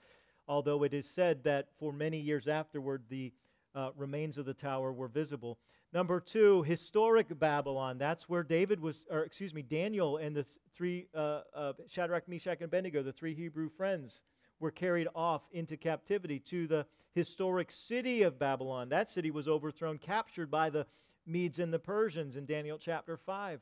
[0.48, 3.32] although it is said that for many years afterward, the
[3.74, 5.58] uh, remains of the tower were visible.
[5.92, 7.98] Number two, historic Babylon.
[7.98, 12.28] That's where David was, or excuse me, Daniel and the th- three, uh, uh, Shadrach,
[12.28, 14.22] Meshach, and Abednego, the three Hebrew friends,
[14.58, 18.88] were carried off into captivity to the historic city of Babylon.
[18.88, 20.86] That city was overthrown, captured by the
[21.26, 23.60] Medes and the Persians in Daniel chapter 5.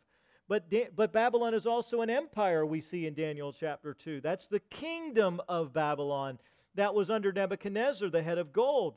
[0.48, 4.20] But, da- but Babylon is also an empire, we see in Daniel chapter 2.
[4.20, 6.38] That's the kingdom of Babylon
[6.74, 8.96] that was under Nebuchadnezzar, the head of gold.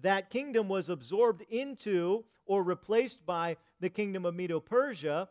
[0.00, 5.28] That kingdom was absorbed into or replaced by the kingdom of Medo Persia,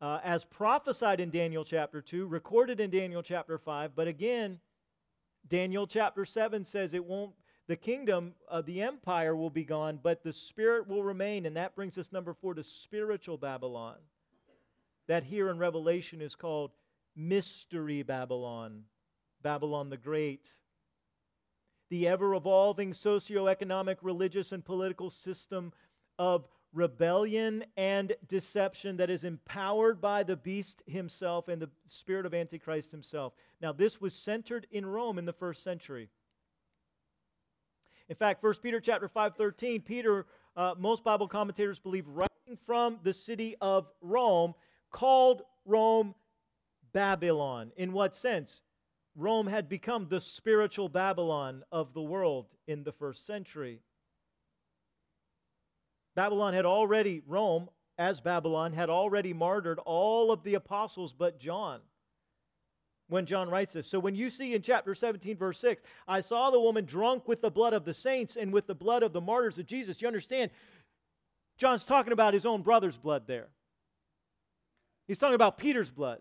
[0.00, 3.94] uh, as prophesied in Daniel chapter 2, recorded in Daniel chapter 5.
[3.94, 4.60] But again,
[5.48, 7.34] Daniel chapter 7 says it won't,
[7.66, 11.46] the kingdom, of the empire will be gone, but the spirit will remain.
[11.46, 13.96] And that brings us, number four, to spiritual Babylon.
[15.06, 16.72] That here in Revelation is called
[17.14, 18.84] Mystery Babylon,
[19.42, 20.48] Babylon the Great
[21.90, 25.72] the ever evolving socio-economic, religious, and political system
[26.18, 32.32] of rebellion and deception that is empowered by the beast himself and the spirit of
[32.32, 33.32] Antichrist himself.
[33.60, 36.08] Now, this was centered in Rome in the first century.
[38.08, 40.26] In fact, 1 Peter chapter 5, 13, Peter,
[40.56, 44.54] uh, most Bible commentators believe, writing from the city of Rome,
[44.90, 46.14] called Rome
[46.92, 47.72] Babylon.
[47.76, 48.62] In what sense?
[49.16, 53.80] Rome had become the spiritual Babylon of the world in the first century.
[56.14, 61.80] Babylon had already, Rome, as Babylon, had already martyred all of the apostles but John
[63.10, 63.88] when John writes this.
[63.88, 67.42] So when you see in chapter 17, verse 6, I saw the woman drunk with
[67.42, 70.06] the blood of the saints and with the blood of the martyrs of Jesus, you
[70.06, 70.50] understand,
[71.58, 73.48] John's talking about his own brother's blood there.
[75.06, 76.20] He's talking about Peter's blood.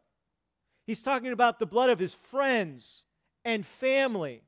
[0.90, 3.04] He's talking about the blood of his friends
[3.46, 4.42] and family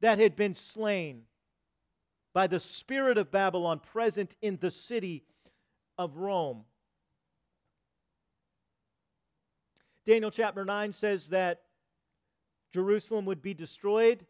[0.00, 1.22] that had been slain
[2.32, 5.24] by the spirit of Babylon present in the city
[5.98, 6.62] of Rome.
[10.06, 11.62] Daniel chapter 9 says that
[12.72, 14.24] Jerusalem would be destroyed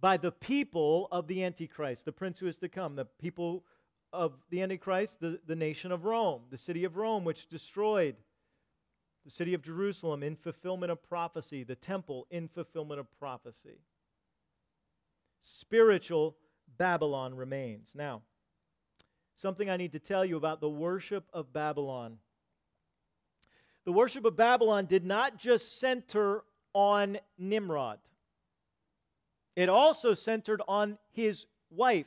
[0.00, 3.64] by the people of the Antichrist, the prince who is to come, the people
[4.12, 8.16] of the Antichrist, the, the nation of Rome, the city of Rome, which destroyed
[9.24, 13.80] the city of Jerusalem in fulfillment of prophecy, the temple in fulfillment of prophecy.
[15.42, 16.36] Spiritual
[16.78, 17.92] Babylon remains.
[17.94, 18.22] Now,
[19.34, 22.18] something I need to tell you about the worship of Babylon.
[23.84, 27.98] The worship of Babylon did not just center on Nimrod,
[29.56, 32.06] it also centered on his wife,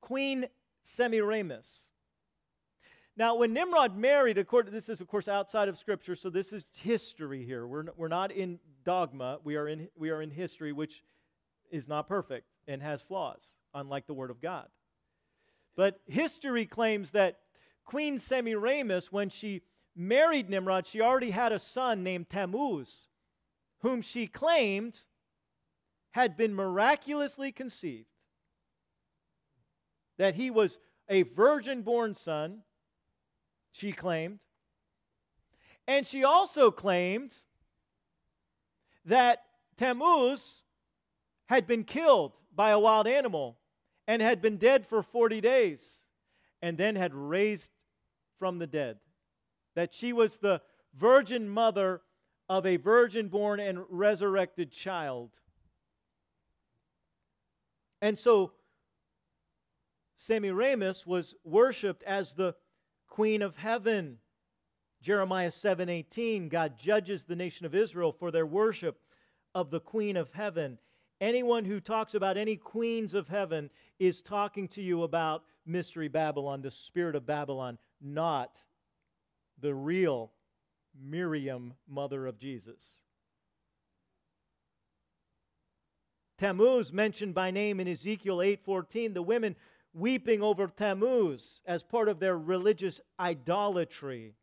[0.00, 0.46] Queen
[0.82, 1.89] Semiramis.
[3.20, 6.64] Now, when Nimrod married, according, this is, of course, outside of Scripture, so this is
[6.78, 7.66] history here.
[7.66, 11.04] We're, we're not in dogma, we are in, we are in history, which
[11.70, 14.68] is not perfect and has flaws, unlike the Word of God.
[15.76, 17.40] But history claims that
[17.84, 19.60] Queen Semiramis, when she
[19.94, 23.06] married Nimrod, she already had a son named Tammuz,
[23.80, 24.98] whom she claimed
[26.12, 28.08] had been miraculously conceived.
[30.16, 32.62] That he was a virgin born son
[33.72, 34.40] she claimed.
[35.86, 37.36] And she also claimed
[39.04, 39.42] that
[39.76, 40.62] Tammuz
[41.46, 43.58] had been killed by a wild animal
[44.06, 46.04] and had been dead for 40 days
[46.62, 47.70] and then had raised
[48.38, 48.98] from the dead.
[49.74, 50.60] That she was the
[50.94, 52.02] virgin mother
[52.48, 55.30] of a virgin born and resurrected child.
[58.02, 58.52] And so
[60.16, 62.54] Semiramis was worshiped as the
[63.10, 64.18] queen of heaven.
[65.02, 69.02] Jeremiah 7:18 God judges the nation of Israel for their worship
[69.54, 70.78] of the queen of heaven
[71.20, 76.62] Anyone who talks about any queens of heaven is talking to you about Mystery Babylon,
[76.62, 78.58] the spirit of Babylon, not
[79.60, 80.32] the real
[80.98, 83.00] Miriam, mother of Jesus.
[86.38, 89.56] Tammuz mentioned by name in Ezekiel 8:14, the women
[89.92, 94.34] weeping over Tammuz as part of their religious idolatry.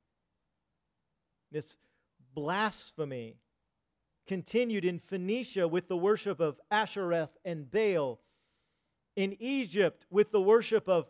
[1.51, 1.77] This
[2.33, 3.37] blasphemy
[4.27, 8.19] continued in Phoenicia with the worship of Ashtoreth and Baal,
[9.15, 11.07] in Egypt with the worship of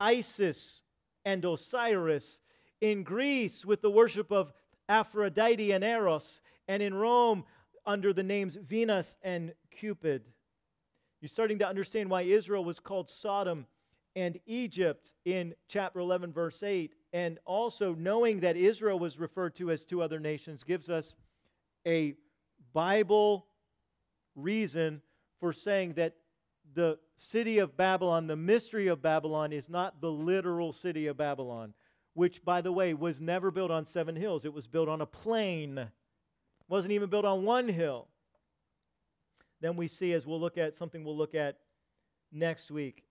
[0.00, 0.82] Isis
[1.24, 2.40] and Osiris,
[2.80, 4.52] in Greece with the worship of
[4.88, 7.44] Aphrodite and Eros, and in Rome
[7.84, 10.22] under the names Venus and Cupid.
[11.20, 13.66] You're starting to understand why Israel was called Sodom
[14.14, 16.94] and Egypt in chapter 11, verse 8.
[17.12, 21.16] And also knowing that Israel was referred to as two other nations gives us
[21.86, 22.14] a
[22.72, 23.46] Bible
[24.36, 25.02] reason
[25.40, 26.14] for saying that
[26.74, 31.74] the city of Babylon, the mystery of Babylon, is not the literal city of Babylon,
[32.14, 34.44] which, by the way, was never built on seven hills.
[34.44, 35.88] It was built on a plain
[36.68, 38.08] wasn't even built on one hill.
[39.60, 41.58] Then we see, as we'll look at something we'll look at
[42.32, 43.04] next week,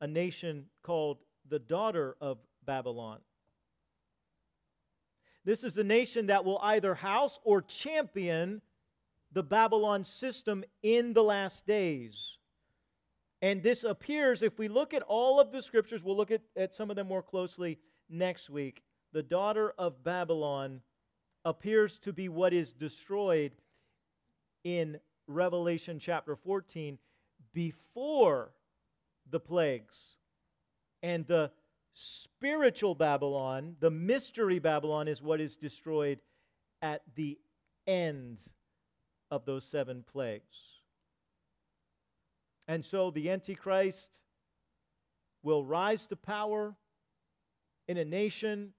[0.00, 3.18] a nation called the daughter of Babylon.
[5.44, 8.60] This is the nation that will either house or champion
[9.32, 12.38] the Babylon system in the last days.
[13.42, 16.74] And this appears, if we look at all of the scriptures, we'll look at, at
[16.74, 17.78] some of them more closely
[18.08, 18.82] next week.
[19.12, 20.80] The daughter of Babylon
[21.44, 23.52] appears to be what is destroyed
[24.64, 26.98] in Revelation chapter 14
[27.52, 28.52] before
[29.30, 30.16] the plagues.
[31.02, 31.50] And the
[31.92, 36.20] spiritual Babylon, the mystery Babylon, is what is destroyed
[36.82, 37.38] at the
[37.86, 38.40] end
[39.30, 40.80] of those seven plagues.
[42.68, 44.20] And so the Antichrist
[45.42, 46.74] will rise to power
[47.88, 48.72] in a nation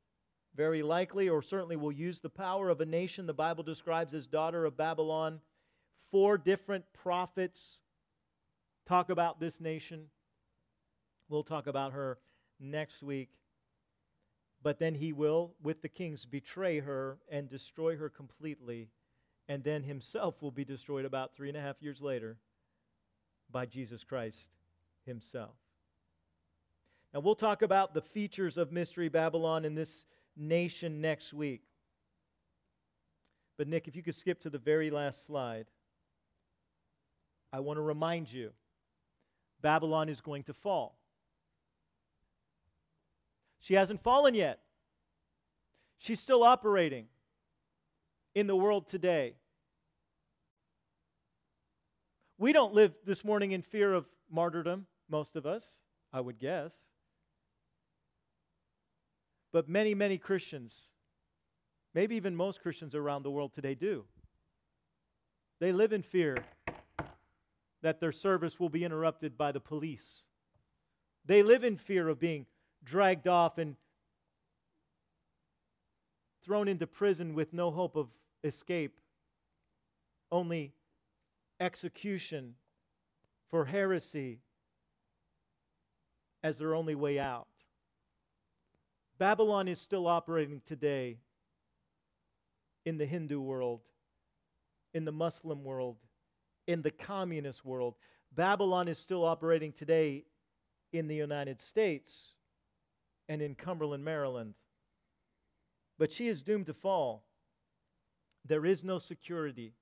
[0.55, 4.27] very likely, or certainly will use the power of a nation the Bible describes as
[4.27, 5.39] daughter of Babylon.
[6.11, 7.81] Four different prophets
[8.87, 10.05] talk about this nation.
[11.29, 12.17] We'll talk about her
[12.59, 13.29] next week.
[14.63, 18.89] But then he will, with the kings, betray her and destroy her completely.
[19.47, 22.37] And then himself will be destroyed about three and a half years later
[23.51, 24.49] by Jesus Christ
[25.05, 25.55] himself.
[27.13, 30.05] Now, we'll talk about the features of Mystery Babylon in this
[30.35, 31.63] nation next week.
[33.57, 35.67] But, Nick, if you could skip to the very last slide,
[37.51, 38.51] I want to remind you
[39.61, 40.97] Babylon is going to fall.
[43.59, 44.59] She hasn't fallen yet,
[45.97, 47.07] she's still operating
[48.35, 49.35] in the world today.
[52.37, 55.65] We don't live this morning in fear of martyrdom, most of us,
[56.13, 56.87] I would guess.
[59.51, 60.89] But many, many Christians,
[61.95, 64.05] maybe even most Christians around the world today, do.
[65.59, 66.37] They live in fear
[67.81, 70.25] that their service will be interrupted by the police.
[71.25, 72.45] They live in fear of being
[72.83, 73.75] dragged off and
[76.41, 78.07] thrown into prison with no hope of
[78.43, 78.99] escape,
[80.31, 80.73] only
[81.59, 82.55] execution
[83.49, 84.39] for heresy
[86.43, 87.47] as their only way out.
[89.17, 91.17] Babylon is still operating today
[92.85, 93.81] in the Hindu world,
[94.93, 95.97] in the Muslim world,
[96.67, 97.95] in the communist world.
[98.35, 100.25] Babylon is still operating today
[100.93, 102.33] in the United States
[103.29, 104.53] and in Cumberland, Maryland.
[105.97, 107.25] But she is doomed to fall.
[108.45, 109.73] There is no security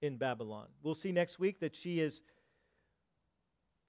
[0.00, 0.68] in Babylon.
[0.82, 2.22] We'll see next week that she is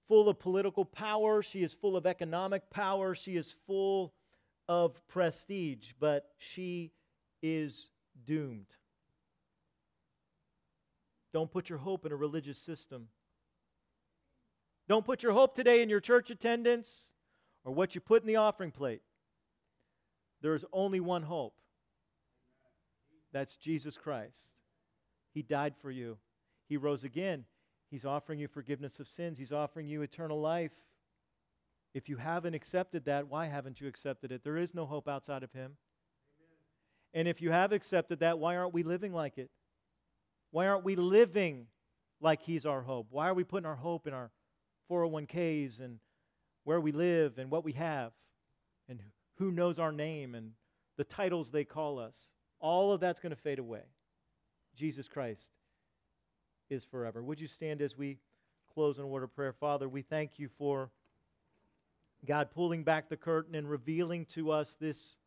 [0.07, 4.13] full of political power, she is full of economic power, she is full
[4.67, 6.91] of prestige, but she
[7.41, 7.89] is
[8.25, 8.67] doomed.
[11.33, 13.07] Don't put your hope in a religious system.
[14.87, 17.11] Don't put your hope today in your church attendance
[17.63, 19.01] or what you put in the offering plate.
[20.41, 21.53] There is only one hope
[23.31, 24.53] that's Jesus Christ.
[25.33, 26.17] He died for you,
[26.67, 27.45] He rose again.
[27.89, 30.71] He's offering you forgiveness of sins, He's offering you eternal life.
[31.93, 34.43] If you haven't accepted that, why haven't you accepted it?
[34.43, 35.75] There is no hope outside of Him.
[36.37, 36.57] Amen.
[37.13, 39.51] And if you have accepted that, why aren't we living like it?
[40.51, 41.67] Why aren't we living
[42.19, 43.07] like He's our hope?
[43.09, 44.31] Why are we putting our hope in our
[44.89, 45.99] 401ks and
[46.63, 48.11] where we live and what we have
[48.87, 48.99] and
[49.37, 50.51] who knows our name and
[50.97, 52.17] the titles they call us?
[52.59, 53.83] All of that's going to fade away.
[54.75, 55.51] Jesus Christ
[56.69, 57.23] is forever.
[57.23, 58.19] Would you stand as we
[58.73, 59.53] close in a word of prayer?
[59.53, 60.91] Father, we thank you for
[62.25, 65.17] God pulling back the curtain and revealing to us this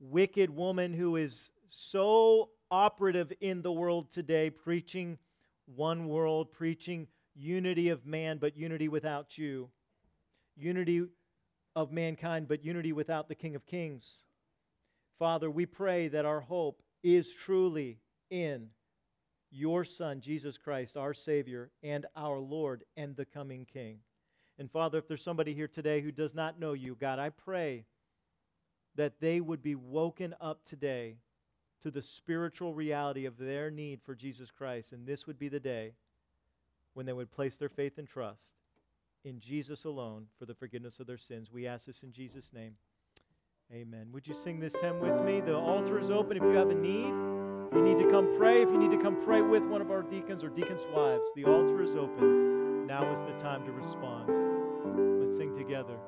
[0.00, 5.18] wicked woman who is so operative in the world today, preaching
[5.66, 9.68] one world, preaching unity of man, but unity without you,
[10.56, 11.06] unity
[11.76, 14.22] of mankind, but unity without the King of Kings.
[15.18, 17.98] Father, we pray that our hope is truly
[18.30, 18.68] in
[19.50, 23.98] your Son, Jesus Christ, our Savior and our Lord and the coming King.
[24.58, 27.84] And Father, if there's somebody here today who does not know you, God, I pray
[28.96, 31.16] that they would be woken up today
[31.82, 34.92] to the spiritual reality of their need for Jesus Christ.
[34.92, 35.92] And this would be the day
[36.94, 38.54] when they would place their faith and trust
[39.24, 41.52] in Jesus alone for the forgiveness of their sins.
[41.52, 42.74] We ask this in Jesus' name.
[43.72, 44.08] Amen.
[44.12, 45.40] Would you sing this hymn with me?
[45.40, 47.12] The altar is open if you have a need.
[47.70, 49.90] If you need to come pray, if you need to come pray with one of
[49.90, 52.86] our deacons or deacons' wives, the altar is open.
[52.86, 55.22] Now is the time to respond.
[55.22, 55.98] Let's sing together.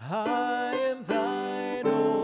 [0.00, 2.23] I am thine, O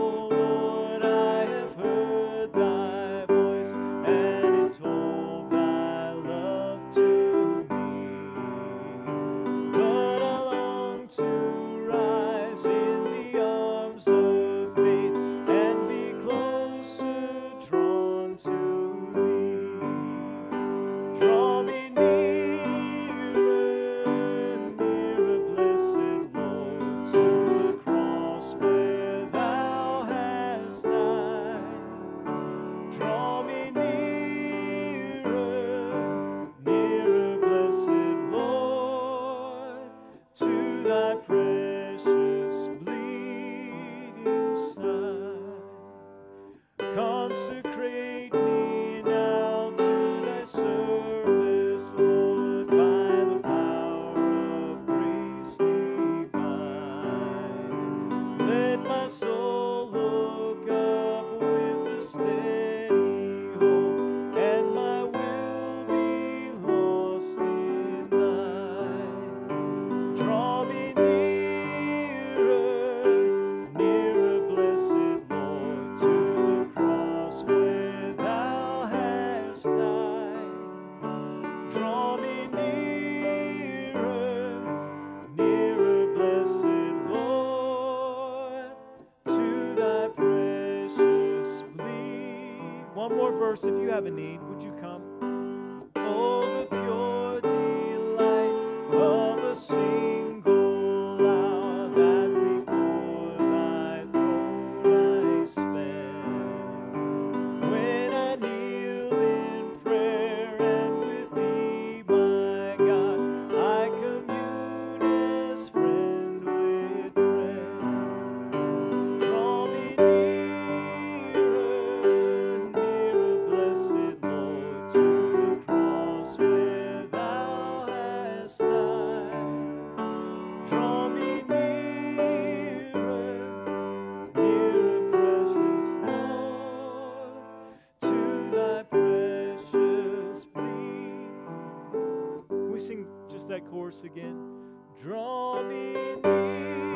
[144.99, 146.90] Draw me nearer,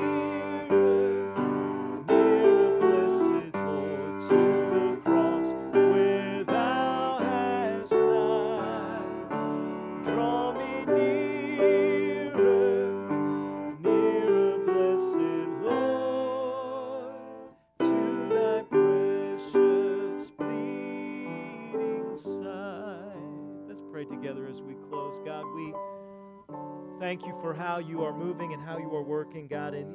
[27.55, 29.73] how you are moving and how you are working, God.
[29.73, 29.93] And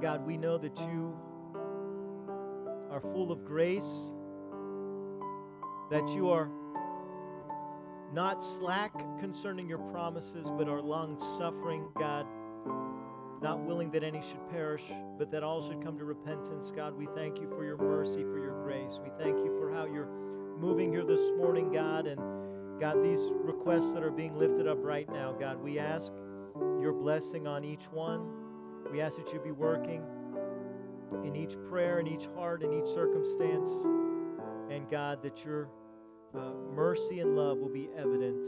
[0.00, 1.14] God, we know that you
[2.90, 4.12] are full of grace,
[5.90, 6.50] that you are
[8.12, 12.26] not slack concerning your promises, but are long suffering, God,
[13.42, 14.82] not willing that any should perish,
[15.18, 16.70] but that all should come to repentance.
[16.74, 19.00] God, we thank you for your mercy, for your grace.
[19.02, 20.10] We thank you for how you're
[20.58, 22.20] moving here this morning, God, and
[22.80, 26.10] God, these requests that are being lifted up right now, God, we ask
[26.80, 28.26] your blessing on each one.
[28.90, 30.04] We ask that you be working
[31.24, 33.70] in each prayer, in each heart, in each circumstance,
[34.70, 35.68] and God, that your
[36.34, 38.44] uh, mercy and love will be evident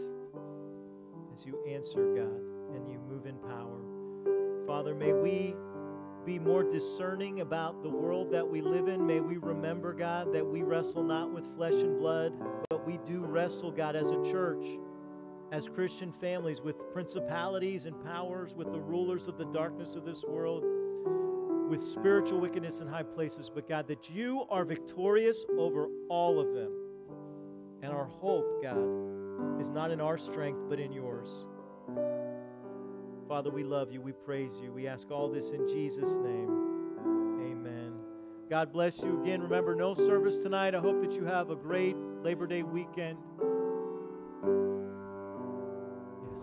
[1.33, 3.81] as you answer, God, and you move in power.
[4.67, 5.55] Father, may we
[6.25, 9.07] be more discerning about the world that we live in.
[9.07, 12.33] May we remember, God, that we wrestle not with flesh and blood,
[12.71, 14.65] but we do wrestle, God, as a church,
[15.53, 20.23] as Christian families, with principalities and powers, with the rulers of the darkness of this
[20.27, 20.65] world,
[21.69, 23.51] with spiritual wickedness in high places.
[23.55, 26.73] But, God, that you are victorious over all of them.
[27.83, 31.47] And our hope, God, is not in our strength, but in yours.
[33.29, 34.01] Father, we love you.
[34.01, 34.71] We praise you.
[34.71, 36.51] We ask all this in Jesus' name.
[37.41, 37.95] Amen.
[38.51, 39.41] God bless you again.
[39.43, 40.75] Remember, no service tonight.
[40.75, 43.17] I hope that you have a great Labor Day weekend.
[46.27, 46.43] Yes.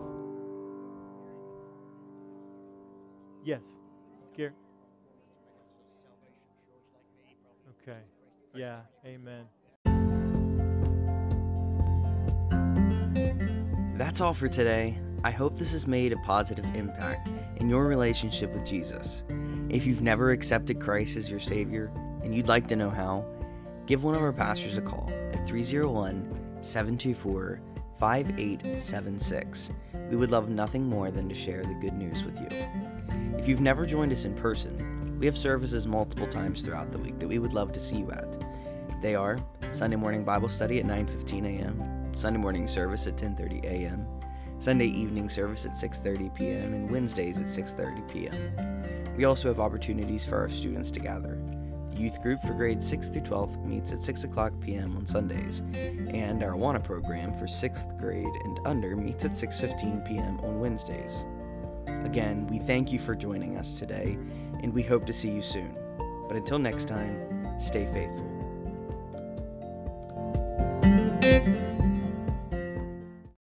[3.44, 3.64] Yes.
[4.36, 4.52] Gary.
[7.82, 8.00] Okay.
[8.54, 8.80] Yeah.
[9.06, 9.46] Amen.
[13.96, 14.98] That's all for today.
[15.24, 19.22] I hope this has made a positive impact in your relationship with Jesus.
[19.68, 21.92] If you've never accepted Christ as your Savior
[22.24, 23.24] and you'd like to know how,
[23.86, 27.60] give one of our pastors a call at 301 724
[28.00, 29.70] 5876.
[30.10, 32.48] We would love nothing more than to share the good news with you.
[33.38, 37.20] If you've never joined us in person, we have services multiple times throughout the week
[37.20, 38.42] that we would love to see you at.
[39.00, 39.38] They are
[39.70, 44.04] Sunday morning Bible study at 9:15 a.m., Sunday morning service at 10:30 a.m.,
[44.62, 46.72] Sunday evening service at 6:30 p.m.
[46.72, 49.16] and Wednesdays at 6:30 p.m.
[49.16, 51.36] We also have opportunities for our students to gather.
[51.90, 54.96] The youth group for grades 6 through 12 meets at 6 o'clock p.m.
[54.96, 60.38] on Sundays, and our AWANA program for 6th grade and under meets at 6:15 p.m.
[60.44, 61.24] on Wednesdays.
[62.04, 64.16] Again, we thank you for joining us today,
[64.62, 65.76] and we hope to see you soon.
[66.28, 67.18] But until next time,
[67.58, 68.32] stay faithful.